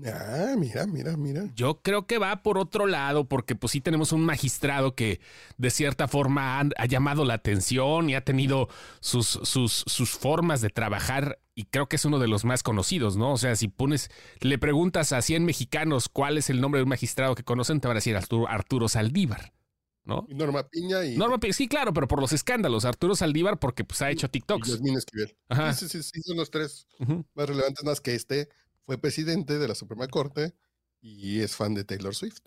Ah, 0.05 0.55
mira, 0.57 0.85
mira, 0.85 1.15
mira. 1.15 1.49
Yo 1.55 1.81
creo 1.81 2.05
que 2.07 2.17
va 2.17 2.43
por 2.43 2.57
otro 2.57 2.87
lado, 2.87 3.23
porque 3.29 3.55
pues 3.55 3.71
sí 3.71 3.79
tenemos 3.79 4.11
un 4.11 4.25
magistrado 4.25 4.95
que 4.95 5.21
de 5.57 5.69
cierta 5.69 6.09
forma 6.09 6.59
ha, 6.59 6.63
ha 6.77 6.85
llamado 6.85 7.23
la 7.23 7.35
atención 7.35 8.09
y 8.09 8.15
ha 8.15 8.23
tenido 8.25 8.67
sus, 8.99 9.27
sus, 9.43 9.85
sus 9.87 10.09
formas 10.11 10.59
de 10.59 10.69
trabajar 10.69 11.39
y 11.55 11.65
creo 11.65 11.87
que 11.87 11.95
es 11.95 12.03
uno 12.03 12.19
de 12.19 12.27
los 12.27 12.43
más 12.43 12.63
conocidos, 12.63 13.15
¿no? 13.15 13.31
O 13.31 13.37
sea, 13.37 13.55
si 13.55 13.69
pones, 13.69 14.11
le 14.41 14.57
preguntas 14.57 15.13
a 15.13 15.21
100 15.21 15.45
mexicanos 15.45 16.09
cuál 16.09 16.37
es 16.37 16.49
el 16.49 16.59
nombre 16.59 16.79
de 16.79 16.83
un 16.83 16.89
magistrado 16.89 17.33
que 17.33 17.43
conocen, 17.43 17.79
te 17.79 17.87
van 17.87 17.95
a 17.95 17.99
decir 17.99 18.15
Arturo, 18.17 18.47
Arturo 18.49 18.89
Saldívar, 18.89 19.53
¿no? 20.03 20.25
Y 20.27 20.35
Norma 20.35 20.67
Piña 20.67 21.05
y, 21.05 21.15
Norma 21.17 21.39
Pi- 21.39 21.53
sí, 21.53 21.69
claro, 21.69 21.93
pero 21.93 22.09
por 22.09 22.19
los 22.19 22.33
escándalos. 22.33 22.83
Arturo 22.83 23.15
Saldívar 23.15 23.57
porque 23.57 23.85
pues 23.85 24.01
ha 24.01 24.11
hecho 24.11 24.27
y 24.27 24.29
TikToks. 24.31 24.67
Yasmín 24.67 24.97
Esquivel. 24.97 25.37
Ajá. 25.47 25.73
Sí, 25.73 25.87
sí, 25.87 26.03
sí, 26.03 26.21
son 26.23 26.35
los 26.35 26.51
tres 26.51 26.87
más 27.33 27.47
relevantes, 27.47 27.85
más 27.85 28.01
que 28.01 28.13
este 28.15 28.49
fue 28.87 28.97
presidente 28.97 29.59
de 29.59 29.67
la 29.67 29.75
Suprema 29.75 30.07
Corte 30.07 30.55
y 31.01 31.41
es 31.41 31.57
fan 31.57 31.73
de 31.75 31.83
Taylor 31.83 32.15
Swift. 32.15 32.39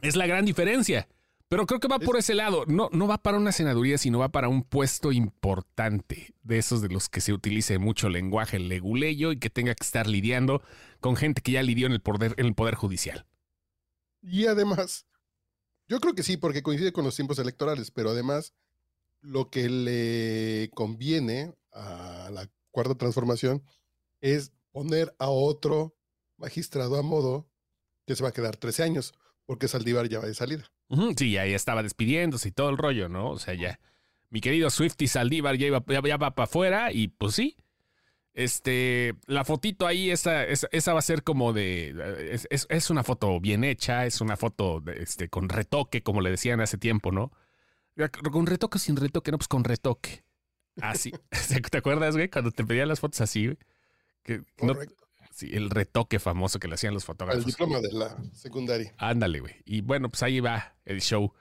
Es 0.00 0.16
la 0.16 0.26
gran 0.26 0.44
diferencia. 0.44 1.08
Pero 1.46 1.64
creo 1.64 1.78
que 1.78 1.86
va 1.86 2.00
por 2.00 2.16
ese 2.16 2.34
lado. 2.34 2.64
No, 2.66 2.88
no 2.90 3.06
va 3.06 3.18
para 3.18 3.38
una 3.38 3.52
senaduría, 3.52 3.98
sino 3.98 4.18
va 4.18 4.30
para 4.30 4.48
un 4.48 4.64
puesto 4.64 5.12
importante. 5.12 6.34
De 6.42 6.58
esos 6.58 6.82
de 6.82 6.88
los 6.88 7.08
que 7.08 7.20
se 7.20 7.32
utilice 7.32 7.78
mucho 7.78 8.08
lenguaje 8.08 8.58
leguleyo 8.58 9.30
y 9.30 9.38
que 9.38 9.48
tenga 9.48 9.76
que 9.76 9.84
estar 9.84 10.08
lidiando 10.08 10.60
con 10.98 11.14
gente 11.14 11.40
que 11.40 11.52
ya 11.52 11.62
lidió 11.62 11.86
en 11.86 11.92
el 11.92 12.00
poder, 12.00 12.34
en 12.36 12.46
el 12.46 12.54
poder 12.54 12.74
judicial. 12.74 13.26
Y 14.22 14.46
además, 14.46 15.06
yo 15.86 16.00
creo 16.00 16.16
que 16.16 16.24
sí, 16.24 16.36
porque 16.36 16.64
coincide 16.64 16.92
con 16.92 17.04
los 17.04 17.14
tiempos 17.14 17.38
electorales, 17.38 17.92
pero 17.92 18.10
además, 18.10 18.54
lo 19.20 19.50
que 19.50 19.68
le 19.68 20.70
conviene 20.74 21.54
a 21.72 22.28
la 22.32 22.50
cuarta 22.72 22.96
transformación 22.96 23.62
es 24.20 24.50
poner 24.74 25.14
a 25.20 25.28
otro 25.30 25.96
magistrado 26.36 26.96
a 26.98 27.02
modo 27.02 27.48
que 28.06 28.16
se 28.16 28.24
va 28.24 28.30
a 28.30 28.32
quedar 28.32 28.56
13 28.56 28.82
años, 28.82 29.14
porque 29.46 29.68
Saldívar 29.68 30.08
ya 30.08 30.18
va 30.18 30.26
de 30.26 30.34
salida. 30.34 30.64
Sí, 31.16 31.30
ya, 31.30 31.46
ya 31.46 31.54
estaba 31.54 31.82
despidiéndose 31.84 32.48
y 32.48 32.52
todo 32.52 32.70
el 32.70 32.76
rollo, 32.76 33.08
¿no? 33.08 33.30
O 33.30 33.38
sea, 33.38 33.54
ya. 33.54 33.78
Mi 34.30 34.40
querido 34.40 34.68
Swifty 34.70 35.06
Saldívar 35.06 35.56
ya, 35.56 35.68
iba, 35.68 35.84
ya, 35.86 36.02
ya 36.04 36.16
va 36.16 36.34
para 36.34 36.44
afuera 36.44 36.92
y 36.92 37.06
pues 37.08 37.34
sí. 37.36 37.56
Este, 38.32 39.14
la 39.26 39.44
fotito 39.44 39.86
ahí, 39.86 40.10
esa, 40.10 40.42
esa, 40.44 40.92
va 40.92 40.98
a 40.98 41.02
ser 41.02 41.22
como 41.22 41.52
de. 41.52 41.94
Es, 42.32 42.48
es- 42.50 42.66
es 42.68 42.90
una 42.90 43.04
foto 43.04 43.38
bien 43.40 43.62
hecha, 43.62 44.06
es 44.06 44.20
una 44.20 44.36
foto 44.36 44.80
de, 44.80 45.02
este, 45.04 45.28
con 45.28 45.48
retoque, 45.48 46.02
como 46.02 46.20
le 46.20 46.30
decían 46.30 46.60
hace 46.60 46.76
tiempo, 46.76 47.12
¿no? 47.12 47.30
Con 48.32 48.46
retoque 48.46 48.76
o 48.76 48.80
sin 48.80 48.96
retoque, 48.96 49.30
no, 49.30 49.38
pues 49.38 49.46
con 49.46 49.62
retoque. 49.62 50.24
Así. 50.82 51.12
¿Te 51.70 51.78
acuerdas, 51.78 52.16
güey? 52.16 52.28
Cuando 52.28 52.50
te 52.50 52.64
pedían 52.64 52.88
las 52.88 52.98
fotos 52.98 53.20
así, 53.20 53.46
güey. 53.46 53.58
Que 54.24 54.38
no- 54.38 54.44
Correcto. 54.74 54.96
Sí, 55.30 55.50
el 55.52 55.68
retoque 55.70 56.18
famoso 56.20 56.58
que 56.60 56.68
le 56.68 56.74
hacían 56.74 56.94
los 56.94 57.02
El 57.02 57.06
fotógrafos. 57.06 57.44
diploma 57.46 57.80
de 57.80 57.92
la 57.92 58.16
secundaria. 58.32 58.94
Ándale, 58.98 59.40
güey. 59.40 59.54
Y 59.64 59.80
bueno, 59.80 60.08
pues 60.08 60.22
ahí 60.22 60.38
va 60.40 60.76
el 60.84 61.00
show. 61.00 61.32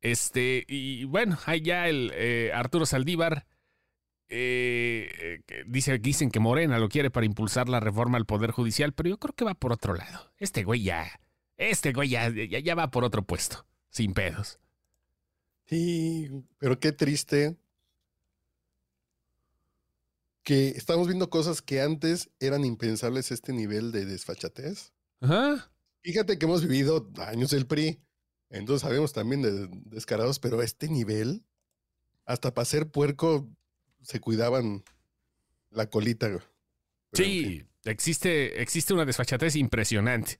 Este, 0.00 0.64
y 0.68 1.04
bueno, 1.04 1.38
ahí 1.46 1.60
ya 1.60 1.86
el 1.88 2.10
eh, 2.14 2.50
Arturo 2.54 2.86
Saldívar 2.86 3.46
eh, 4.28 5.42
eh, 5.48 5.64
dice, 5.66 5.98
dicen 5.98 6.30
que 6.30 6.40
Morena 6.40 6.78
lo 6.78 6.88
quiere 6.88 7.10
para 7.10 7.26
impulsar 7.26 7.68
la 7.68 7.78
reforma 7.80 8.16
al 8.16 8.24
Poder 8.24 8.50
Judicial, 8.52 8.94
pero 8.94 9.10
yo 9.10 9.18
creo 9.18 9.34
que 9.34 9.44
va 9.44 9.54
por 9.54 9.72
otro 9.72 9.94
lado. 9.94 10.32
Este 10.38 10.64
güey 10.64 10.82
ya, 10.82 11.20
este 11.58 11.92
güey 11.92 12.08
ya, 12.08 12.30
ya, 12.30 12.58
ya 12.58 12.74
va 12.74 12.90
por 12.90 13.04
otro 13.04 13.22
puesto, 13.22 13.66
sin 13.90 14.14
pedos. 14.14 14.58
Sí, 15.66 16.30
pero 16.58 16.80
qué 16.80 16.92
triste 16.92 17.56
que 20.42 20.68
estamos 20.68 21.06
viendo 21.06 21.30
cosas 21.30 21.62
que 21.62 21.80
antes 21.80 22.30
eran 22.40 22.64
impensables 22.64 23.30
este 23.30 23.52
nivel 23.52 23.92
de 23.92 24.04
desfachatez. 24.04 24.92
Ajá. 25.20 25.72
Fíjate 26.02 26.38
que 26.38 26.46
hemos 26.46 26.62
vivido 26.62 27.10
años 27.18 27.50
del 27.50 27.66
PRI, 27.66 28.02
entonces 28.50 28.82
sabemos 28.82 29.12
también 29.12 29.42
de 29.42 29.68
descarados, 29.86 30.38
pero 30.38 30.60
a 30.60 30.64
este 30.64 30.88
nivel, 30.88 31.44
hasta 32.24 32.52
para 32.52 32.64
ser 32.64 32.90
puerco 32.90 33.48
se 34.02 34.20
cuidaban 34.20 34.82
la 35.70 35.88
colita. 35.88 36.26
Pero, 36.26 36.44
en 37.12 37.24
fin. 37.24 37.24
Sí, 37.24 37.66
existe, 37.84 38.60
existe 38.60 38.94
una 38.94 39.04
desfachatez 39.04 39.54
impresionante. 39.54 40.38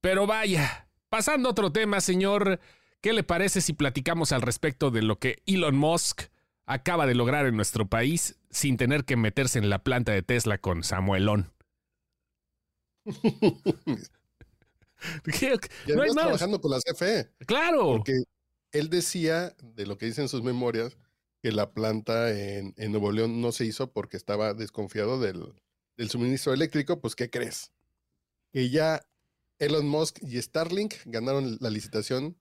Pero 0.00 0.26
vaya, 0.26 0.88
pasando 1.08 1.48
a 1.48 1.52
otro 1.52 1.72
tema, 1.72 2.00
señor, 2.00 2.60
¿qué 3.00 3.12
le 3.12 3.22
parece 3.22 3.60
si 3.60 3.72
platicamos 3.72 4.32
al 4.32 4.42
respecto 4.42 4.90
de 4.90 5.02
lo 5.02 5.18
que 5.18 5.42
Elon 5.46 5.76
Musk 5.76 6.22
acaba 6.68 7.06
de 7.06 7.14
lograr 7.14 7.46
en 7.46 7.56
nuestro 7.56 7.88
país 7.88 8.38
sin 8.50 8.76
tener 8.76 9.04
que 9.04 9.16
meterse 9.16 9.58
en 9.58 9.70
la 9.70 9.82
planta 9.82 10.12
de 10.12 10.22
Tesla 10.22 10.58
con 10.58 10.84
Samuelón? 10.84 11.52
Y 15.86 15.92
No 15.92 16.02
hay 16.02 16.10
además 16.10 16.14
más. 16.14 16.24
trabajando 16.24 16.60
con 16.60 16.70
la 16.72 16.80
CFE, 16.80 17.30
Claro. 17.46 17.86
porque 17.98 18.14
él 18.72 18.90
decía, 18.90 19.54
de 19.62 19.86
lo 19.86 19.96
que 19.96 20.06
dicen 20.06 20.28
sus 20.28 20.42
memorias, 20.42 20.96
que 21.40 21.52
la 21.52 21.72
planta 21.72 22.30
en, 22.36 22.74
en 22.76 22.90
Nuevo 22.90 23.12
León 23.12 23.40
no 23.40 23.52
se 23.52 23.64
hizo 23.64 23.92
porque 23.92 24.16
estaba 24.16 24.54
desconfiado 24.54 25.20
del, 25.20 25.54
del 25.96 26.10
suministro 26.10 26.52
eléctrico. 26.52 27.00
Pues, 27.00 27.14
¿qué 27.14 27.30
crees? 27.30 27.72
Que 28.52 28.70
ya 28.70 29.00
Elon 29.60 29.86
Musk 29.86 30.18
y 30.20 30.42
Starlink 30.42 30.94
ganaron 31.04 31.58
la 31.60 31.70
licitación 31.70 32.36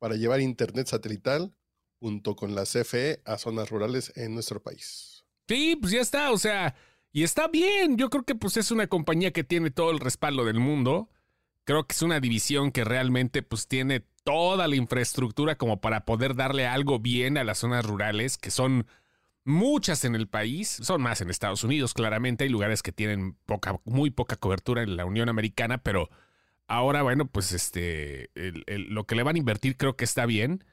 para 0.00 0.16
llevar 0.16 0.40
internet 0.40 0.88
satelital 0.88 1.54
junto 2.02 2.34
con 2.34 2.56
la 2.56 2.64
CFE 2.64 3.22
a 3.24 3.38
zonas 3.38 3.70
rurales 3.70 4.12
en 4.16 4.34
nuestro 4.34 4.60
país. 4.60 5.24
Sí, 5.46 5.76
pues 5.80 5.92
ya 5.92 6.00
está, 6.00 6.32
o 6.32 6.36
sea, 6.36 6.74
y 7.12 7.22
está 7.22 7.46
bien. 7.46 7.96
Yo 7.96 8.10
creo 8.10 8.24
que 8.24 8.34
pues 8.34 8.56
es 8.56 8.72
una 8.72 8.88
compañía 8.88 9.32
que 9.32 9.44
tiene 9.44 9.70
todo 9.70 9.92
el 9.92 10.00
respaldo 10.00 10.44
del 10.44 10.58
mundo. 10.58 11.10
Creo 11.62 11.86
que 11.86 11.92
es 11.92 12.02
una 12.02 12.18
división 12.18 12.72
que 12.72 12.82
realmente 12.82 13.44
pues 13.44 13.68
tiene 13.68 14.04
toda 14.24 14.66
la 14.66 14.74
infraestructura 14.74 15.56
como 15.56 15.80
para 15.80 16.04
poder 16.04 16.34
darle 16.34 16.66
algo 16.66 16.98
bien 16.98 17.38
a 17.38 17.44
las 17.44 17.58
zonas 17.58 17.86
rurales, 17.86 18.36
que 18.36 18.50
son 18.50 18.88
muchas 19.44 20.04
en 20.04 20.16
el 20.16 20.26
país, 20.26 20.68
son 20.68 21.02
más 21.02 21.20
en 21.20 21.30
Estados 21.30 21.62
Unidos, 21.62 21.94
claramente 21.94 22.44
hay 22.44 22.50
lugares 22.50 22.82
que 22.82 22.92
tienen 22.92 23.34
poca, 23.46 23.80
muy 23.84 24.10
poca 24.10 24.34
cobertura 24.36 24.82
en 24.82 24.96
la 24.96 25.04
Unión 25.04 25.28
Americana, 25.28 25.78
pero 25.78 26.10
ahora, 26.66 27.02
bueno, 27.02 27.26
pues 27.26 27.52
este, 27.52 28.30
lo 28.34 29.04
que 29.04 29.14
le 29.14 29.22
van 29.22 29.36
a 29.36 29.38
invertir 29.38 29.76
creo 29.76 29.96
que 29.96 30.04
está 30.04 30.26
bien. 30.26 30.64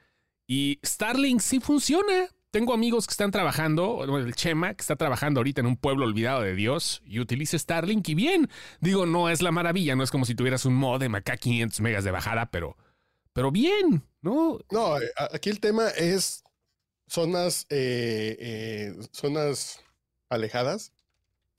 Y 0.49 0.79
Starlink 0.83 1.41
sí 1.41 1.59
funciona. 1.59 2.27
Tengo 2.49 2.73
amigos 2.73 3.05
que 3.05 3.11
están 3.11 3.29
trabajando, 3.29 4.03
el 4.17 4.33
Chema, 4.33 4.73
que 4.73 4.81
está 4.81 4.95
trabajando 4.95 5.41
ahorita 5.41 5.61
en 5.61 5.67
un 5.67 5.77
pueblo 5.77 6.05
olvidado 6.05 6.41
de 6.41 6.55
Dios 6.55 7.03
y 7.05 7.19
utiliza 7.19 7.59
Starlink 7.59 8.09
y 8.09 8.15
bien. 8.15 8.49
Digo, 8.81 9.05
no 9.05 9.29
es 9.29 9.43
la 9.43 9.51
maravilla, 9.51 9.95
no 9.95 10.01
es 10.01 10.09
como 10.09 10.25
si 10.25 10.33
tuvieras 10.33 10.65
un 10.65 10.73
modem 10.73 11.13
acá 11.13 11.37
500 11.37 11.81
megas 11.81 12.03
de 12.03 12.09
bajada, 12.09 12.49
pero, 12.49 12.75
pero 13.31 13.51
bien, 13.51 14.03
¿no? 14.23 14.57
No, 14.71 14.99
eh, 14.99 15.11
aquí 15.31 15.51
el 15.51 15.59
tema 15.59 15.87
es 15.89 16.43
zonas, 17.07 17.67
eh, 17.69 18.35
eh, 18.39 18.95
zonas 19.11 19.81
alejadas, 20.29 20.93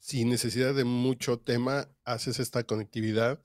sin 0.01 0.31
necesidad 0.31 0.75
de 0.75 0.83
mucho 0.83 1.39
tema, 1.39 1.87
haces 2.05 2.41
esta 2.41 2.65
conectividad 2.65 3.41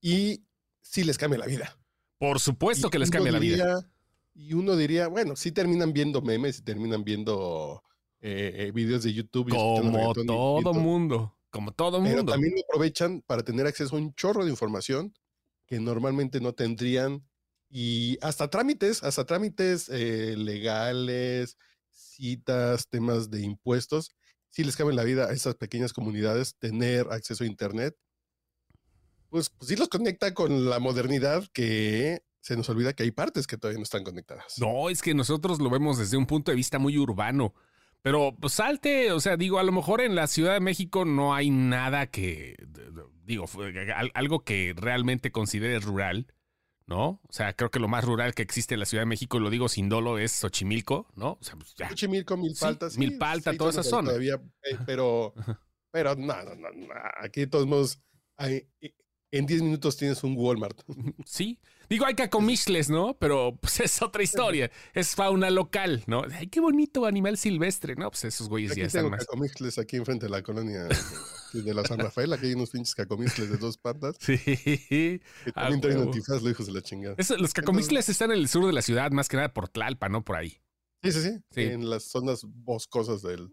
y 0.00 0.42
sí 0.80 1.04
les 1.04 1.16
cambia 1.16 1.38
la 1.38 1.46
vida. 1.46 1.78
Por 2.18 2.40
supuesto 2.40 2.88
Y 2.88 2.90
que 2.90 2.98
les 2.98 3.10
cambia 3.12 3.30
la 3.30 3.38
vida. 3.38 3.88
Y 4.34 4.54
uno 4.54 4.76
diría, 4.76 5.08
bueno, 5.08 5.36
sí 5.36 5.52
terminan 5.52 5.92
viendo 5.92 6.22
memes 6.22 6.58
y 6.58 6.62
terminan 6.62 7.04
viendo 7.04 7.82
eh, 8.20 8.66
eh, 8.68 8.72
videos 8.72 9.02
de 9.02 9.12
YouTube. 9.12 9.50
Como 9.50 10.12
y- 10.12 10.62
todo 10.62 10.74
mundo, 10.74 11.36
como 11.50 11.72
todo 11.72 12.00
Pero 12.02 12.16
mundo. 12.16 12.32
también 12.32 12.54
lo 12.54 12.62
aprovechan 12.62 13.22
para 13.22 13.42
tener 13.42 13.66
acceso 13.66 13.96
a 13.96 13.98
un 13.98 14.14
chorro 14.14 14.44
de 14.44 14.50
información 14.50 15.12
que 15.66 15.80
normalmente 15.80 16.40
no 16.40 16.52
tendrían. 16.54 17.26
Y 17.68 18.18
hasta 18.22 18.48
trámites, 18.50 19.02
hasta 19.04 19.24
trámites 19.26 19.88
eh, 19.88 20.36
legales, 20.36 21.56
citas, 21.90 22.88
temas 22.88 23.30
de 23.30 23.42
impuestos. 23.42 24.10
Sí 24.48 24.64
les 24.64 24.76
cabe 24.76 24.92
la 24.92 25.04
vida 25.04 25.26
a 25.26 25.32
esas 25.32 25.54
pequeñas 25.54 25.92
comunidades 25.92 26.56
tener 26.58 27.06
acceso 27.10 27.44
a 27.44 27.46
Internet. 27.46 27.96
Pues, 29.28 29.50
pues 29.50 29.68
sí 29.68 29.76
los 29.76 29.88
conecta 29.88 30.34
con 30.34 30.68
la 30.68 30.80
modernidad 30.80 31.44
que 31.52 32.22
se 32.40 32.56
nos 32.56 32.68
olvida 32.68 32.92
que 32.94 33.02
hay 33.02 33.10
partes 33.10 33.46
que 33.46 33.56
todavía 33.56 33.78
no 33.78 33.84
están 33.84 34.04
conectadas. 34.04 34.54
No, 34.58 34.88
es 34.90 35.02
que 35.02 35.14
nosotros 35.14 35.60
lo 35.60 35.70
vemos 35.70 35.98
desde 35.98 36.16
un 36.16 36.26
punto 36.26 36.50
de 36.50 36.56
vista 36.56 36.78
muy 36.78 36.96
urbano. 36.98 37.54
Pero 38.02 38.34
pues 38.40 38.54
salte, 38.54 39.12
o 39.12 39.20
sea, 39.20 39.36
digo, 39.36 39.58
a 39.58 39.62
lo 39.62 39.72
mejor 39.72 40.00
en 40.00 40.14
la 40.14 40.26
Ciudad 40.26 40.54
de 40.54 40.60
México 40.60 41.04
no 41.04 41.34
hay 41.34 41.50
nada 41.50 42.06
que, 42.06 42.56
digo, 43.24 43.44
al- 43.94 44.10
algo 44.14 44.42
que 44.42 44.72
realmente 44.74 45.30
considere 45.32 45.78
rural, 45.80 46.32
¿no? 46.86 47.20
O 47.28 47.32
sea, 47.32 47.52
creo 47.52 47.70
que 47.70 47.78
lo 47.78 47.88
más 47.88 48.04
rural 48.06 48.34
que 48.34 48.40
existe 48.40 48.72
en 48.72 48.80
la 48.80 48.86
Ciudad 48.86 49.02
de 49.02 49.06
México, 49.06 49.38
lo 49.38 49.50
digo 49.50 49.68
sin 49.68 49.90
dolo, 49.90 50.16
es 50.18 50.32
Xochimilco, 50.32 51.08
¿no? 51.14 51.32
O 51.32 51.38
sea, 51.42 51.56
pues 51.56 51.74
ya. 51.76 51.90
Xochimilco, 51.90 52.38
Milpalta, 52.38 52.88
Sí, 52.88 52.94
sí, 52.94 53.00
Milpalta, 53.00 53.50
sí, 53.52 53.58
toda 53.58 53.70
esa 53.70 53.82
zona. 53.82 54.08
Todavía, 54.08 54.40
eh, 54.62 54.78
pero, 54.86 55.34
pero 55.90 56.16
no, 56.16 56.42
no, 56.42 56.54
no, 56.54 56.70
no, 56.72 56.94
Aquí 57.22 57.40
de 57.40 57.46
todos 57.48 57.66
modos, 57.66 58.00
hay- 58.38 58.66
en 59.30 59.44
10 59.44 59.60
minutos 59.62 59.98
tienes 59.98 60.24
un 60.24 60.34
Walmart. 60.38 60.80
Sí. 61.26 61.60
Digo, 61.90 62.06
hay 62.06 62.14
cacomixles, 62.14 62.88
¿no? 62.88 63.18
Pero 63.18 63.58
pues 63.60 63.80
es 63.80 64.00
otra 64.00 64.22
historia. 64.22 64.70
Es 64.94 65.14
fauna 65.16 65.50
local, 65.50 66.04
¿no? 66.06 66.22
Ay, 66.32 66.46
qué 66.46 66.60
bonito 66.60 67.04
animal 67.04 67.36
silvestre, 67.36 67.96
¿no? 67.96 68.10
Pues 68.10 68.24
esos 68.24 68.48
güeyes 68.48 68.70
Aquí 68.70 68.80
ya 68.80 68.86
están 68.86 69.02
tengo 69.10 69.16
más. 69.16 69.78
aquí 69.78 69.96
enfrente 69.96 70.26
de 70.26 70.30
la 70.30 70.42
colonia 70.42 70.86
de 71.52 71.74
la 71.74 71.84
San 71.84 71.98
Rafael. 71.98 72.32
Aquí 72.32 72.46
hay 72.46 72.54
unos 72.54 72.70
pinches 72.70 72.94
cacomixles 72.94 73.50
de 73.50 73.56
dos 73.56 73.76
patas 73.76 74.16
Sí. 74.20 74.38
que 74.38 75.20
Ah, 75.56 75.62
también 75.62 75.80
traen 75.80 75.98
antifaz, 76.02 76.40
los 76.42 76.52
hijos 76.52 76.66
de 76.66 76.72
la 76.72 76.80
chingada. 76.82 77.16
Eso, 77.18 77.36
los 77.36 77.52
cacomixles 77.52 78.08
están 78.08 78.30
en 78.30 78.38
el 78.38 78.48
sur 78.48 78.64
de 78.66 78.72
la 78.72 78.82
ciudad, 78.82 79.10
más 79.10 79.28
que 79.28 79.36
nada 79.36 79.52
por 79.52 79.68
Tlalpa, 79.68 80.08
¿no? 80.08 80.24
Por 80.24 80.36
ahí. 80.36 80.60
Sí, 81.02 81.10
sí, 81.12 81.20
sí, 81.22 81.38
Sí. 81.50 81.62
En 81.62 81.90
las 81.90 82.04
zonas 82.04 82.42
boscosas 82.44 83.22
del 83.22 83.52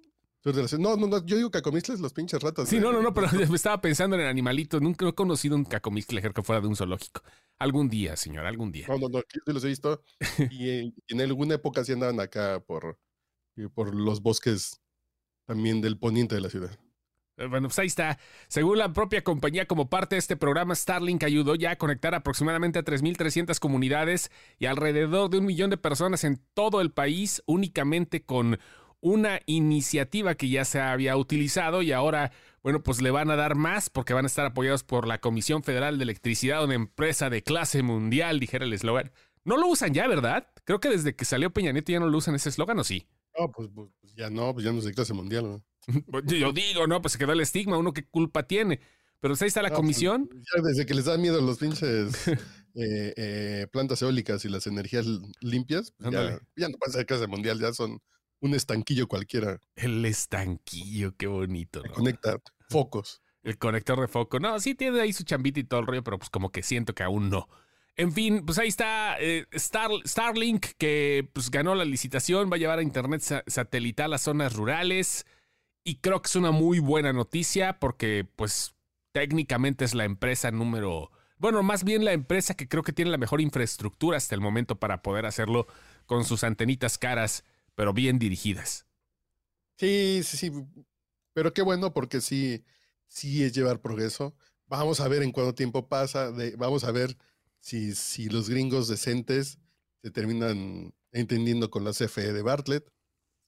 No, 0.80 0.96
no, 0.96 1.08
no. 1.08 1.26
Yo 1.26 1.36
digo 1.36 1.52
cacomixles, 1.52 2.00
los 2.00 2.14
pinches 2.14 2.42
ratas. 2.42 2.70
Sí, 2.70 2.80
no, 2.80 2.92
no, 2.92 3.02
no, 3.02 3.14
pero 3.14 3.28
me 3.50 3.56
estaba 3.56 3.82
pensando 3.82 4.16
en 4.16 4.24
el 4.24 4.28
animalito. 4.28 4.80
Nunca 4.80 5.08
he 5.08 5.14
conocido 5.14 5.56
un 5.56 5.66
cacomixle 5.66 6.22
que 6.22 6.44
fuera 6.44 6.62
de 6.62 6.68
un 6.68 6.76
zoológico. 6.76 7.22
Algún 7.60 7.90
día, 7.90 8.16
señor, 8.16 8.46
algún 8.46 8.72
día. 8.72 8.88
No, 8.88 8.98
no, 8.98 9.10
no. 9.10 9.20
Yo 9.20 9.54
los 9.54 9.64
he 9.64 9.68
visto. 9.68 10.04
y 10.52 10.94
en, 11.08 11.22
alguna 11.22 11.56
época 11.56 11.84
sí 11.84 11.94
andaban 11.94 12.20
acá 12.20 12.62
por, 12.66 13.00
y 13.56 13.68
por 13.68 13.94
los 13.94 14.22
bosques 14.22 14.82
también 15.46 15.82
del 15.82 15.98
poniente 15.98 16.36
de 16.36 16.42
la 16.42 16.50
ciudad. 16.50 16.72
Eh, 17.38 17.48
Bueno, 17.48 17.68
pues 17.68 17.80
ahí 17.80 17.88
está. 17.88 18.20
Según 18.48 18.78
la 18.78 18.94
propia 18.94 19.24
compañía, 19.24 19.66
como 19.66 19.90
parte 19.90 20.16
de 20.16 20.20
este 20.20 20.38
programa, 20.38 20.76
Starlink 20.76 21.24
ayudó 21.24 21.56
ya 21.56 21.72
a 21.72 21.78
conectar 21.78 22.16
aproximadamente 22.16 22.80
a 22.80 22.84
3.300 22.86 23.60
comunidades 23.60 24.32
y 24.60 24.66
alrededor 24.66 25.30
de 25.30 25.40
un 25.40 25.46
millón 25.46 25.70
de 25.70 25.78
personas 25.78 26.24
en 26.24 26.42
todo 26.54 26.82
el 26.82 26.92
país, 26.92 27.44
únicamente 27.46 28.24
con 28.24 28.60
una 29.02 29.40
iniciativa 29.46 30.36
que 30.36 30.50
ya 30.50 30.66
se 30.66 30.80
había 30.80 31.18
utilizado 31.18 31.82
y 31.82 31.92
ahora, 31.92 32.32
bueno, 32.64 32.82
pues 32.84 33.02
le 33.02 33.12
van 33.12 33.30
a 33.32 33.36
dar 33.36 33.56
más 33.56 33.90
porque 33.90 34.14
van 34.14 34.26
a 34.26 34.28
estar 34.28 34.46
apoyados 34.46 34.84
por 34.84 35.08
la 35.08 35.20
Comisión 35.20 35.64
Federal 35.64 35.98
de 35.98 36.04
Electricidad, 36.04 36.64
una 36.64 36.74
empresa 36.76 37.30
de 37.30 37.44
clase 37.44 37.84
mundial, 37.84 38.40
dijera 38.40 38.66
el 38.66 38.74
eslogan. 38.74 39.12
No 39.44 39.58
lo 39.58 39.68
usan 39.68 39.94
ya, 39.94 40.08
¿verdad? 40.08 40.48
Creo 40.66 40.80
que 40.80 40.90
desde 40.90 41.16
que 41.16 41.26
salió 41.26 41.52
Peña 41.54 41.72
Nieto 41.72 41.92
ya 41.92 42.00
no 42.00 42.10
lo 42.10 42.18
usan 42.18 42.36
ese 42.36 42.50
eslogan, 42.50 42.80
¿o 42.80 42.84
sí? 42.84 43.08
No, 43.40 43.52
pues, 43.52 43.70
pues, 43.74 43.90
pues 44.02 44.14
ya 44.16 44.30
no, 44.30 44.54
pues 44.54 44.66
ya 44.66 44.72
no 44.74 44.80
es 44.80 44.86
de 44.86 44.94
clase 44.94 45.14
mundial. 45.14 45.46
¿no? 45.46 45.64
Yo 46.26 46.52
digo, 46.52 46.88
¿no? 46.88 47.02
Pues 47.02 47.14
se 47.14 47.20
quedó 47.20 47.32
el 47.32 47.40
estigma, 47.40 47.78
uno 47.78 47.94
qué 47.94 48.06
culpa 48.06 48.44
tiene. 48.44 48.80
Pero 49.20 49.32
pues 49.34 49.42
ahí 49.42 49.48
está 49.48 49.62
la 49.62 49.70
No, 49.70 49.76
comisión. 49.76 50.30
ya 50.32 50.62
desde 50.62 50.86
que 50.86 50.94
les 50.94 51.06
da 51.06 51.18
miedo 51.18 51.42
los 51.42 51.58
pinches 51.58 52.28
eh, 52.76 53.14
eh, 53.16 53.68
plantas 53.72 54.02
eólicas 54.02 54.44
y 54.46 54.50
las 54.50 54.68
energías 54.68 55.06
limpias, 55.42 55.92
pues 55.98 56.12
ya, 56.12 56.20
Ándale. 56.20 56.40
ya 56.56 56.70
no 56.70 56.78
pasa 56.78 57.00
de 57.00 57.06
clase 57.06 57.26
mundial, 57.28 57.60
ya 57.60 57.74
son 57.74 58.00
un 58.42 58.54
estanquillo 58.54 59.08
cualquiera. 59.08 59.60
El 59.76 60.06
estanquillo, 60.06 61.16
qué 61.18 61.28
bonito, 61.28 61.82
¿no? 61.84 61.94
Conecta 61.94 62.38
focos. 62.70 63.22
El 63.44 63.58
conector 63.58 64.00
de 64.02 64.08
foco. 64.08 64.40
No, 64.40 64.60
sí 64.60 64.76
tiene 64.76 65.00
ahí 65.02 65.14
su 65.14 65.24
chambita 65.24 65.60
y 65.60 65.64
todo 65.64 65.80
el 65.80 65.88
rollo, 65.88 66.04
pero 66.04 66.18
pues 66.18 66.30
como 66.30 66.52
que 66.52 66.64
siento 66.64 66.94
que 66.94 67.04
aún 67.04 67.30
no. 67.30 67.48
En 67.96 68.12
fin, 68.12 68.46
pues 68.46 68.60
ahí 68.60 68.68
está 68.68 69.18
eh, 69.20 69.46
Star- 69.52 69.90
Starlink, 70.06 70.66
que 70.78 71.28
pues 71.34 71.50
ganó 71.50 71.74
la 71.74 71.86
licitación, 71.86 72.52
va 72.52 72.56
a 72.56 72.60
llevar 72.60 72.80
a 72.80 72.84
internet 72.84 73.22
sa- 73.22 73.44
satelital 73.48 74.14
a 74.14 74.18
zonas 74.18 74.54
rurales. 74.54 75.26
Y 75.84 75.96
creo 75.96 76.22
que 76.22 76.28
es 76.28 76.36
una 76.36 76.52
muy 76.52 76.80
buena 76.80 77.14
noticia 77.14 77.80
porque 77.80 78.28
pues 78.36 78.76
técnicamente 79.14 79.86
es 79.86 79.96
la 79.96 80.04
empresa 80.04 80.52
número, 80.52 81.10
bueno, 81.40 81.64
más 81.64 81.84
bien 81.84 82.04
la 82.06 82.12
empresa 82.14 82.54
que 82.56 82.68
creo 82.68 82.84
que 82.84 82.92
tiene 82.94 83.10
la 83.10 83.18
mejor 83.18 83.40
infraestructura 83.42 84.18
hasta 84.18 84.36
el 84.36 84.42
momento 84.42 84.76
para 84.80 85.02
poder 85.02 85.26
hacerlo 85.26 85.66
con 86.06 86.26
sus 86.26 86.44
antenitas 86.44 86.98
caras, 86.98 87.44
pero 87.78 87.94
bien 87.94 88.18
dirigidas. 88.18 88.88
Sí, 89.78 90.22
sí, 90.24 90.36
sí. 90.36 90.52
Pero 91.34 91.54
qué 91.54 91.62
bueno 91.62 91.94
porque 91.94 92.22
sí, 92.22 92.66
sí 93.06 93.44
es 93.44 93.54
llevar 93.54 93.82
progreso. 93.82 94.36
Vamos 94.66 95.00
a 95.00 95.08
ver 95.08 95.22
en 95.22 95.32
cuánto 95.32 95.54
tiempo 95.54 95.88
pasa, 95.88 96.32
de, 96.32 96.56
vamos 96.56 96.84
a 96.84 96.92
ver 96.92 97.16
si, 97.60 97.94
si 97.94 98.30
los 98.30 98.50
gringos 98.50 98.88
decentes 98.88 99.60
se 100.02 100.10
terminan 100.10 100.92
entendiendo 101.12 101.70
con 101.70 101.84
la 101.84 101.92
CFE 101.92 102.34
de 102.34 102.42
Bartlett. 102.42 102.92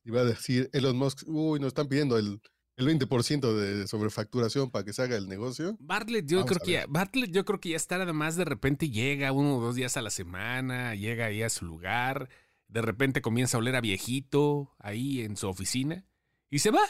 Y 0.05 0.11
va 0.11 0.21
a 0.21 0.25
decir 0.25 0.69
Elon 0.73 0.95
Musk, 0.95 1.23
uy, 1.25 1.59
nos 1.59 1.69
están 1.69 1.87
pidiendo 1.87 2.15
el, 2.19 2.39
el 2.77 2.87
20% 2.87 3.51
de 3.55 3.87
sobrefacturación 3.87 4.69
para 4.69 4.85
que 4.85 4.93
se 4.93 5.01
haga 5.01 5.17
el 5.17 5.27
negocio. 5.27 5.75
Bartlett, 5.79 6.27
yo 6.27 6.45
creo 6.45 6.59
que 6.59 6.71
ya, 6.73 6.85
Bartlett, 6.87 7.31
yo 7.31 7.45
creo 7.45 7.59
que 7.59 7.69
ya 7.69 7.77
está 7.77 7.97
nada 7.97 8.13
más 8.13 8.35
de 8.35 8.45
repente 8.45 8.91
llega 8.91 9.31
uno 9.31 9.57
o 9.57 9.59
dos 9.59 9.73
días 9.73 9.97
a 9.97 10.03
la 10.03 10.11
semana, 10.11 10.93
llega 10.93 11.25
ahí 11.25 11.41
a 11.41 11.49
su 11.49 11.65
lugar, 11.65 12.29
de 12.69 12.81
repente 12.81 13.21
comienza 13.21 13.57
a 13.57 13.59
oler 13.59 13.75
a 13.75 13.81
viejito 13.81 14.75
ahí 14.79 15.21
en 15.21 15.35
su 15.35 15.47
oficina 15.49 16.05
y 16.49 16.59
se 16.59 16.71
va. 16.71 16.81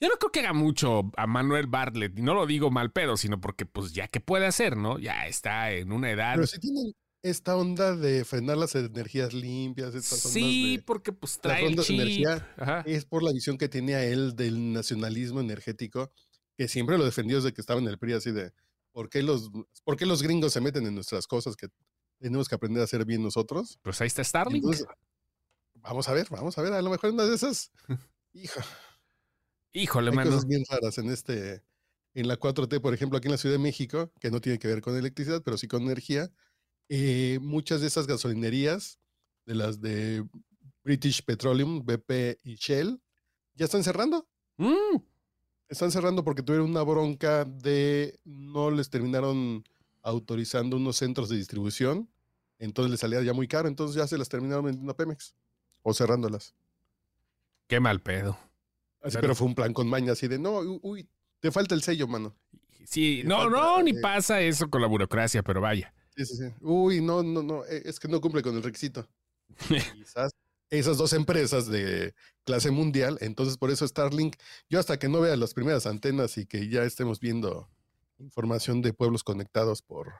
Yo 0.00 0.08
no 0.08 0.14
creo 0.16 0.30
que 0.30 0.40
haga 0.40 0.52
mucho 0.52 1.10
a 1.16 1.26
Manuel 1.26 1.66
Bartlett, 1.66 2.16
y 2.16 2.22
no 2.22 2.34
lo 2.34 2.46
digo 2.46 2.70
mal 2.70 2.92
pedo, 2.92 3.16
sino 3.16 3.40
porque 3.40 3.66
pues 3.66 3.92
ya 3.92 4.06
que 4.06 4.20
puede 4.20 4.46
hacer, 4.46 4.76
¿no? 4.76 4.98
Ya 4.98 5.26
está 5.26 5.72
en 5.72 5.92
una 5.92 6.10
edad. 6.10 6.34
Pero 6.34 6.46
si 6.46 6.60
tienen 6.60 6.92
esta 7.22 7.56
onda 7.56 7.96
de 7.96 8.24
frenar 8.24 8.58
las 8.58 8.76
energías 8.76 9.34
limpias, 9.34 9.94
estas 9.94 10.20
sí, 10.20 10.80
porque 10.86 11.12
pues 11.12 11.40
trae 11.40 11.66
el 11.66 11.76
chip. 11.80 11.98
energía, 11.98 12.84
es 12.86 13.06
por 13.06 13.24
la 13.24 13.32
visión 13.32 13.58
que 13.58 13.68
tenía 13.68 14.04
él 14.04 14.36
del 14.36 14.72
nacionalismo 14.72 15.40
energético, 15.40 16.12
que 16.56 16.68
siempre 16.68 16.96
lo 16.96 17.04
defendió 17.04 17.36
desde 17.36 17.52
que 17.52 17.60
estaba 17.60 17.80
en 17.80 17.88
el 17.88 17.98
PRI, 17.98 18.12
así 18.12 18.30
de, 18.30 18.52
¿por 18.92 19.08
qué 19.10 19.24
los, 19.24 19.50
por 19.84 19.96
qué 19.96 20.06
los 20.06 20.22
gringos 20.22 20.52
se 20.52 20.60
meten 20.60 20.86
en 20.86 20.94
nuestras 20.94 21.26
cosas 21.26 21.56
que 21.56 21.66
tenemos 22.20 22.48
que 22.48 22.54
aprender 22.54 22.82
a 22.82 22.84
hacer 22.84 23.04
bien 23.04 23.22
nosotros? 23.22 23.80
Pues 23.82 24.00
ahí 24.00 24.06
está 24.06 24.22
Starlink. 24.22 24.64
Vamos 25.82 26.08
a 26.08 26.12
ver, 26.12 26.26
vamos 26.30 26.56
a 26.58 26.62
ver, 26.62 26.72
a 26.72 26.82
lo 26.82 26.90
mejor 26.90 27.10
una 27.10 27.24
de 27.24 27.34
esas, 27.34 27.70
hija. 28.32 28.64
Híjole, 29.72 30.10
Hay 30.10 30.16
mano. 30.16 30.30
cosas 30.30 30.46
bien 30.46 30.62
raras 30.68 30.98
en 30.98 31.10
este, 31.10 31.62
en 32.14 32.26
la 32.28 32.38
4T, 32.38 32.80
por 32.80 32.94
ejemplo, 32.94 33.18
aquí 33.18 33.28
en 33.28 33.32
la 33.32 33.38
Ciudad 33.38 33.54
de 33.54 33.62
México, 33.62 34.12
que 34.20 34.30
no 34.30 34.40
tiene 34.40 34.58
que 34.58 34.68
ver 34.68 34.80
con 34.80 34.96
electricidad, 34.96 35.42
pero 35.44 35.58
sí 35.58 35.68
con 35.68 35.82
energía. 35.82 36.30
Eh, 36.88 37.38
muchas 37.42 37.80
de 37.80 37.86
esas 37.86 38.06
gasolinerías, 38.06 38.98
de 39.44 39.54
las 39.54 39.80
de 39.80 40.26
British 40.82 41.22
Petroleum, 41.24 41.84
BP 41.84 42.40
y 42.42 42.56
Shell, 42.56 43.00
ya 43.54 43.66
están 43.66 43.84
cerrando. 43.84 44.26
Mm. 44.56 44.96
Están 45.68 45.90
cerrando 45.90 46.24
porque 46.24 46.42
tuvieron 46.42 46.70
una 46.70 46.82
bronca 46.82 47.44
de 47.44 48.18
no 48.24 48.70
les 48.70 48.88
terminaron 48.88 49.64
autorizando 50.02 50.76
unos 50.76 50.96
centros 50.96 51.28
de 51.28 51.36
distribución, 51.36 52.10
entonces 52.58 52.90
les 52.90 53.00
salía 53.00 53.20
ya 53.22 53.34
muy 53.34 53.46
caro, 53.46 53.68
entonces 53.68 53.96
ya 53.96 54.06
se 54.06 54.16
las 54.16 54.30
terminaron 54.30 54.64
vendiendo 54.64 54.90
a 54.90 54.96
Pemex 54.96 55.34
o 55.88 55.94
cerrándolas. 55.94 56.54
Qué 57.66 57.80
mal 57.80 58.00
pedo. 58.00 58.38
pero 59.20 59.34
fue 59.34 59.46
un 59.46 59.54
plan 59.54 59.72
con 59.72 59.88
maña 59.88 60.12
así 60.12 60.28
de, 60.28 60.38
no, 60.38 60.58
uy, 60.82 61.08
te 61.40 61.50
falta 61.50 61.74
el 61.74 61.82
sello, 61.82 62.06
mano. 62.06 62.36
Sí, 62.84 63.22
no, 63.24 63.50
no, 63.50 63.82
ni 63.82 63.92
pasa 63.94 64.40
eso 64.40 64.70
con 64.70 64.80
la 64.80 64.88
burocracia, 64.88 65.42
pero 65.42 65.60
vaya. 65.60 65.92
Sí, 66.16 66.24
sí, 66.24 66.36
sí. 66.36 66.44
Uy, 66.60 67.00
no, 67.00 67.22
no, 67.22 67.42
no, 67.42 67.64
e, 67.66 67.82
es 67.84 68.00
que 68.00 68.08
no 68.08 68.20
cumple 68.20 68.42
con 68.42 68.56
el 68.56 68.62
requisito. 68.62 69.06
Quizás 69.94 70.32
esas 70.70 70.98
dos 70.98 71.12
empresas 71.12 71.66
de 71.66 72.14
clase 72.44 72.70
mundial, 72.70 73.18
entonces 73.20 73.56
por 73.56 73.70
eso 73.70 73.86
Starlink, 73.86 74.36
yo 74.68 74.78
hasta 74.78 74.98
que 74.98 75.08
no 75.08 75.20
vea 75.20 75.36
las 75.36 75.54
primeras 75.54 75.86
antenas 75.86 76.36
y 76.38 76.46
que 76.46 76.68
ya 76.68 76.84
estemos 76.84 77.20
viendo 77.20 77.70
información 78.18 78.82
de 78.82 78.92
pueblos 78.92 79.22
conectados 79.22 79.82
por, 79.82 80.12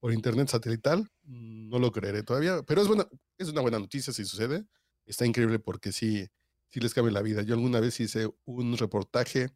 por 0.00 0.12
internet 0.12 0.48
satelital, 0.48 1.10
no 1.24 1.78
lo 1.78 1.92
creeré 1.92 2.22
todavía, 2.22 2.62
pero 2.62 2.82
es, 2.82 2.88
buena, 2.88 3.06
es 3.38 3.48
una 3.48 3.60
buena 3.60 3.78
noticia 3.78 4.12
si 4.12 4.24
sucede. 4.24 4.64
Está 5.06 5.26
increíble 5.26 5.58
porque 5.58 5.92
sí, 5.92 6.28
sí 6.68 6.80
les 6.80 6.94
cambia 6.94 7.12
la 7.12 7.22
vida. 7.22 7.42
Yo 7.42 7.54
alguna 7.54 7.80
vez 7.80 8.00
hice 8.00 8.28
un 8.44 8.76
reportaje 8.76 9.50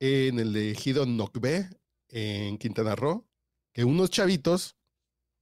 en 0.00 0.38
el 0.38 0.56
ejido 0.56 1.06
Nocbe, 1.06 1.68
en 2.08 2.58
Quintana 2.58 2.94
Roo, 2.94 3.26
que 3.72 3.84
unos 3.84 4.10
chavitos 4.10 4.76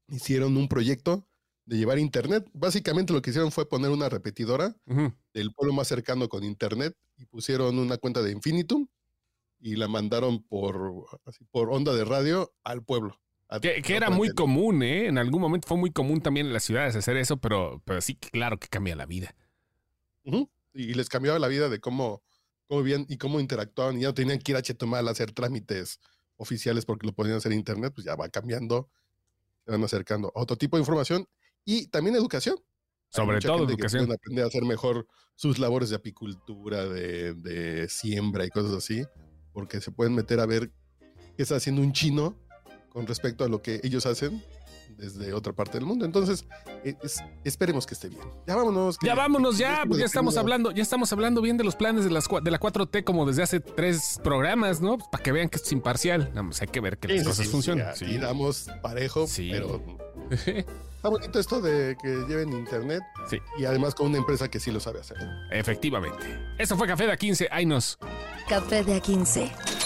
hicieron 0.09 0.57
un 0.57 0.69
proyecto 0.69 1.29
de 1.65 1.79
llevar 1.79 1.99
internet. 1.99 2.49
Básicamente 2.53 3.13
lo 3.13 3.23
que 3.23 3.31
hicieron 3.31 3.53
fue 3.53 3.69
poner 3.69 3.91
una 3.91 4.09
repetidora 4.09 4.77
del 5.35 5.53
pueblo 5.53 5.75
más 5.75 5.89
cercano 5.89 6.29
con 6.29 6.45
internet 6.45 6.97
y 7.17 7.27
pusieron 7.27 7.79
una 7.79 7.99
cuenta 7.99 8.23
de 8.23 8.33
Infinitum 8.33 8.87
y 9.59 9.77
la 9.77 9.89
mandaron 9.89 10.43
por, 10.43 11.07
por 11.51 11.71
onda 11.71 11.95
de 11.95 12.05
radio 12.05 12.55
al 12.65 12.85
pueblo. 12.85 13.21
Que, 13.61 13.97
era 13.97 14.11
muy 14.11 14.31
común, 14.31 14.83
¿eh? 14.83 15.07
En 15.07 15.19
algún 15.19 15.41
momento 15.41 15.69
fue 15.69 15.77
muy 15.77 15.91
común 15.91 16.21
también 16.21 16.47
en 16.47 16.53
las 16.53 16.65
ciudades 16.65 16.97
hacer 16.97 17.17
eso, 17.17 17.37
pero, 17.37 17.83
pero 17.85 18.01
sí, 18.01 18.17
claro 18.17 18.59
que 18.59 18.69
cambia 18.69 18.97
la 18.97 19.07
vida. 19.07 19.35
Y 20.75 20.95
les 20.95 21.09
cambiaba 21.09 21.39
la 21.39 21.49
vida 21.49 21.69
de 21.69 21.81
cómo, 21.81 22.23
cómo 22.67 22.83
vivían 22.83 23.07
y 23.09 23.17
cómo 23.19 23.41
interactuaban. 23.41 23.99
Y 23.99 24.03
ya 24.03 24.09
no 24.09 24.15
tenían 24.15 24.39
que 24.39 24.53
ir 24.53 24.57
a 24.57 24.63
Chetumal 24.63 25.07
a 25.09 25.13
hacer 25.13 25.33
trámites 25.33 26.01
oficiales 26.37 26.85
porque 26.85 27.07
lo 27.07 27.13
podían 27.13 27.37
hacer 27.37 27.53
en 27.53 27.59
internet, 27.59 27.93
pues 27.95 28.05
ya 28.05 28.17
va 28.17 28.29
cambiando 28.29 28.91
se 29.67 29.73
van 29.73 29.83
acercando 29.83 30.33
a 30.35 30.41
otro 30.41 30.57
tipo 30.57 30.77
de 30.77 30.83
información 30.83 31.29
y 31.65 31.89
también 31.89 32.17
educación. 32.17 32.57
Sobre 33.09 33.41
todo 33.41 33.65
educación. 33.65 34.07
Que 34.07 34.15
aprender 34.15 34.45
a 34.45 34.49
hacer 34.49 34.65
mejor 34.65 35.07
sus 35.35 35.59
labores 35.59 35.91
de 35.91 35.97
apicultura, 35.97 36.87
de, 36.87 37.35
de, 37.35 37.89
siembra 37.89 38.45
y 38.45 38.51
cosas 38.51 38.73
así, 38.73 39.05
porque 39.53 39.81
se 39.81 39.91
pueden 39.91 40.15
meter 40.15 40.41
a 40.41 40.47
ver 40.47 40.71
qué 41.37 41.43
está 41.43 41.57
haciendo 41.57 41.83
un 41.83 41.93
chino 41.93 42.37
con 42.97 43.07
respecto 43.07 43.45
a 43.45 43.49
lo 43.49 43.61
que 43.61 43.79
ellos 43.85 44.07
hacen 44.07 44.43
desde 44.97 45.35
otra 45.35 45.53
parte 45.53 45.73
del 45.77 45.85
mundo. 45.85 46.07
Entonces, 46.07 46.47
e, 46.83 46.97
es, 47.03 47.23
esperemos 47.45 47.85
que 47.85 47.93
esté 47.93 48.09
bien. 48.09 48.23
Ya 48.47 48.57
vámonos. 48.57 48.97
ya 49.05 49.15
vámonos, 49.15 49.59
ya, 49.59 49.85
pues 49.87 50.01
ya 50.01 50.07
estamos 50.07 50.39
hablando, 50.39 50.71
ya 50.71 50.83
estamos 50.83 51.13
hablando 51.13 51.43
bien 51.43 51.59
de 51.59 51.65
los 51.65 51.77
planes 51.77 52.05
de, 52.05 52.11
las, 52.11 52.27
de 52.43 52.51
la 52.51 52.59
4T 52.59 53.05
como 53.05 53.27
desde 53.27 53.43
hace 53.43 53.61
tres 53.61 54.19
programas, 54.25 54.81
¿no? 54.81 54.97
Pues 54.97 55.11
para 55.13 55.23
que 55.23 55.31
vean 55.31 55.51
que 55.51 55.57
esto 55.57 55.67
es 55.67 55.73
imparcial. 55.73 56.33
Vamos, 56.35 56.63
hay 56.63 56.69
que 56.69 56.81
ver 56.81 56.97
que 56.97 57.09
las 57.09 57.27
cosas 57.27 57.49
funcionan. 57.49 57.95
Sí, 57.95 58.17
damos 58.17 58.71
parejo, 58.81 59.27
pero 59.37 59.83
está 60.31 61.09
bonito 61.11 61.39
esto 61.39 61.61
de 61.61 61.99
que 62.03 62.25
lleven 62.27 62.55
internet. 62.55 63.03
Sí. 63.29 63.37
Y 63.59 63.67
además 63.67 63.95
con 63.95 64.07
una 64.07 64.17
empresa 64.17 64.49
que 64.49 64.59
sí 64.59 64.71
lo 64.71 64.81
sabe 64.81 65.01
hacer. 65.01 65.19
Efectivamente. 65.51 66.25
Eso 66.57 66.79
fue 66.79 66.87
Café 66.87 67.07
de 67.07 67.13
A15. 67.13 67.49
Ahí 67.51 67.67
nos. 67.67 67.99
Café 68.49 68.83
de 68.83 69.03
A15. 69.03 69.86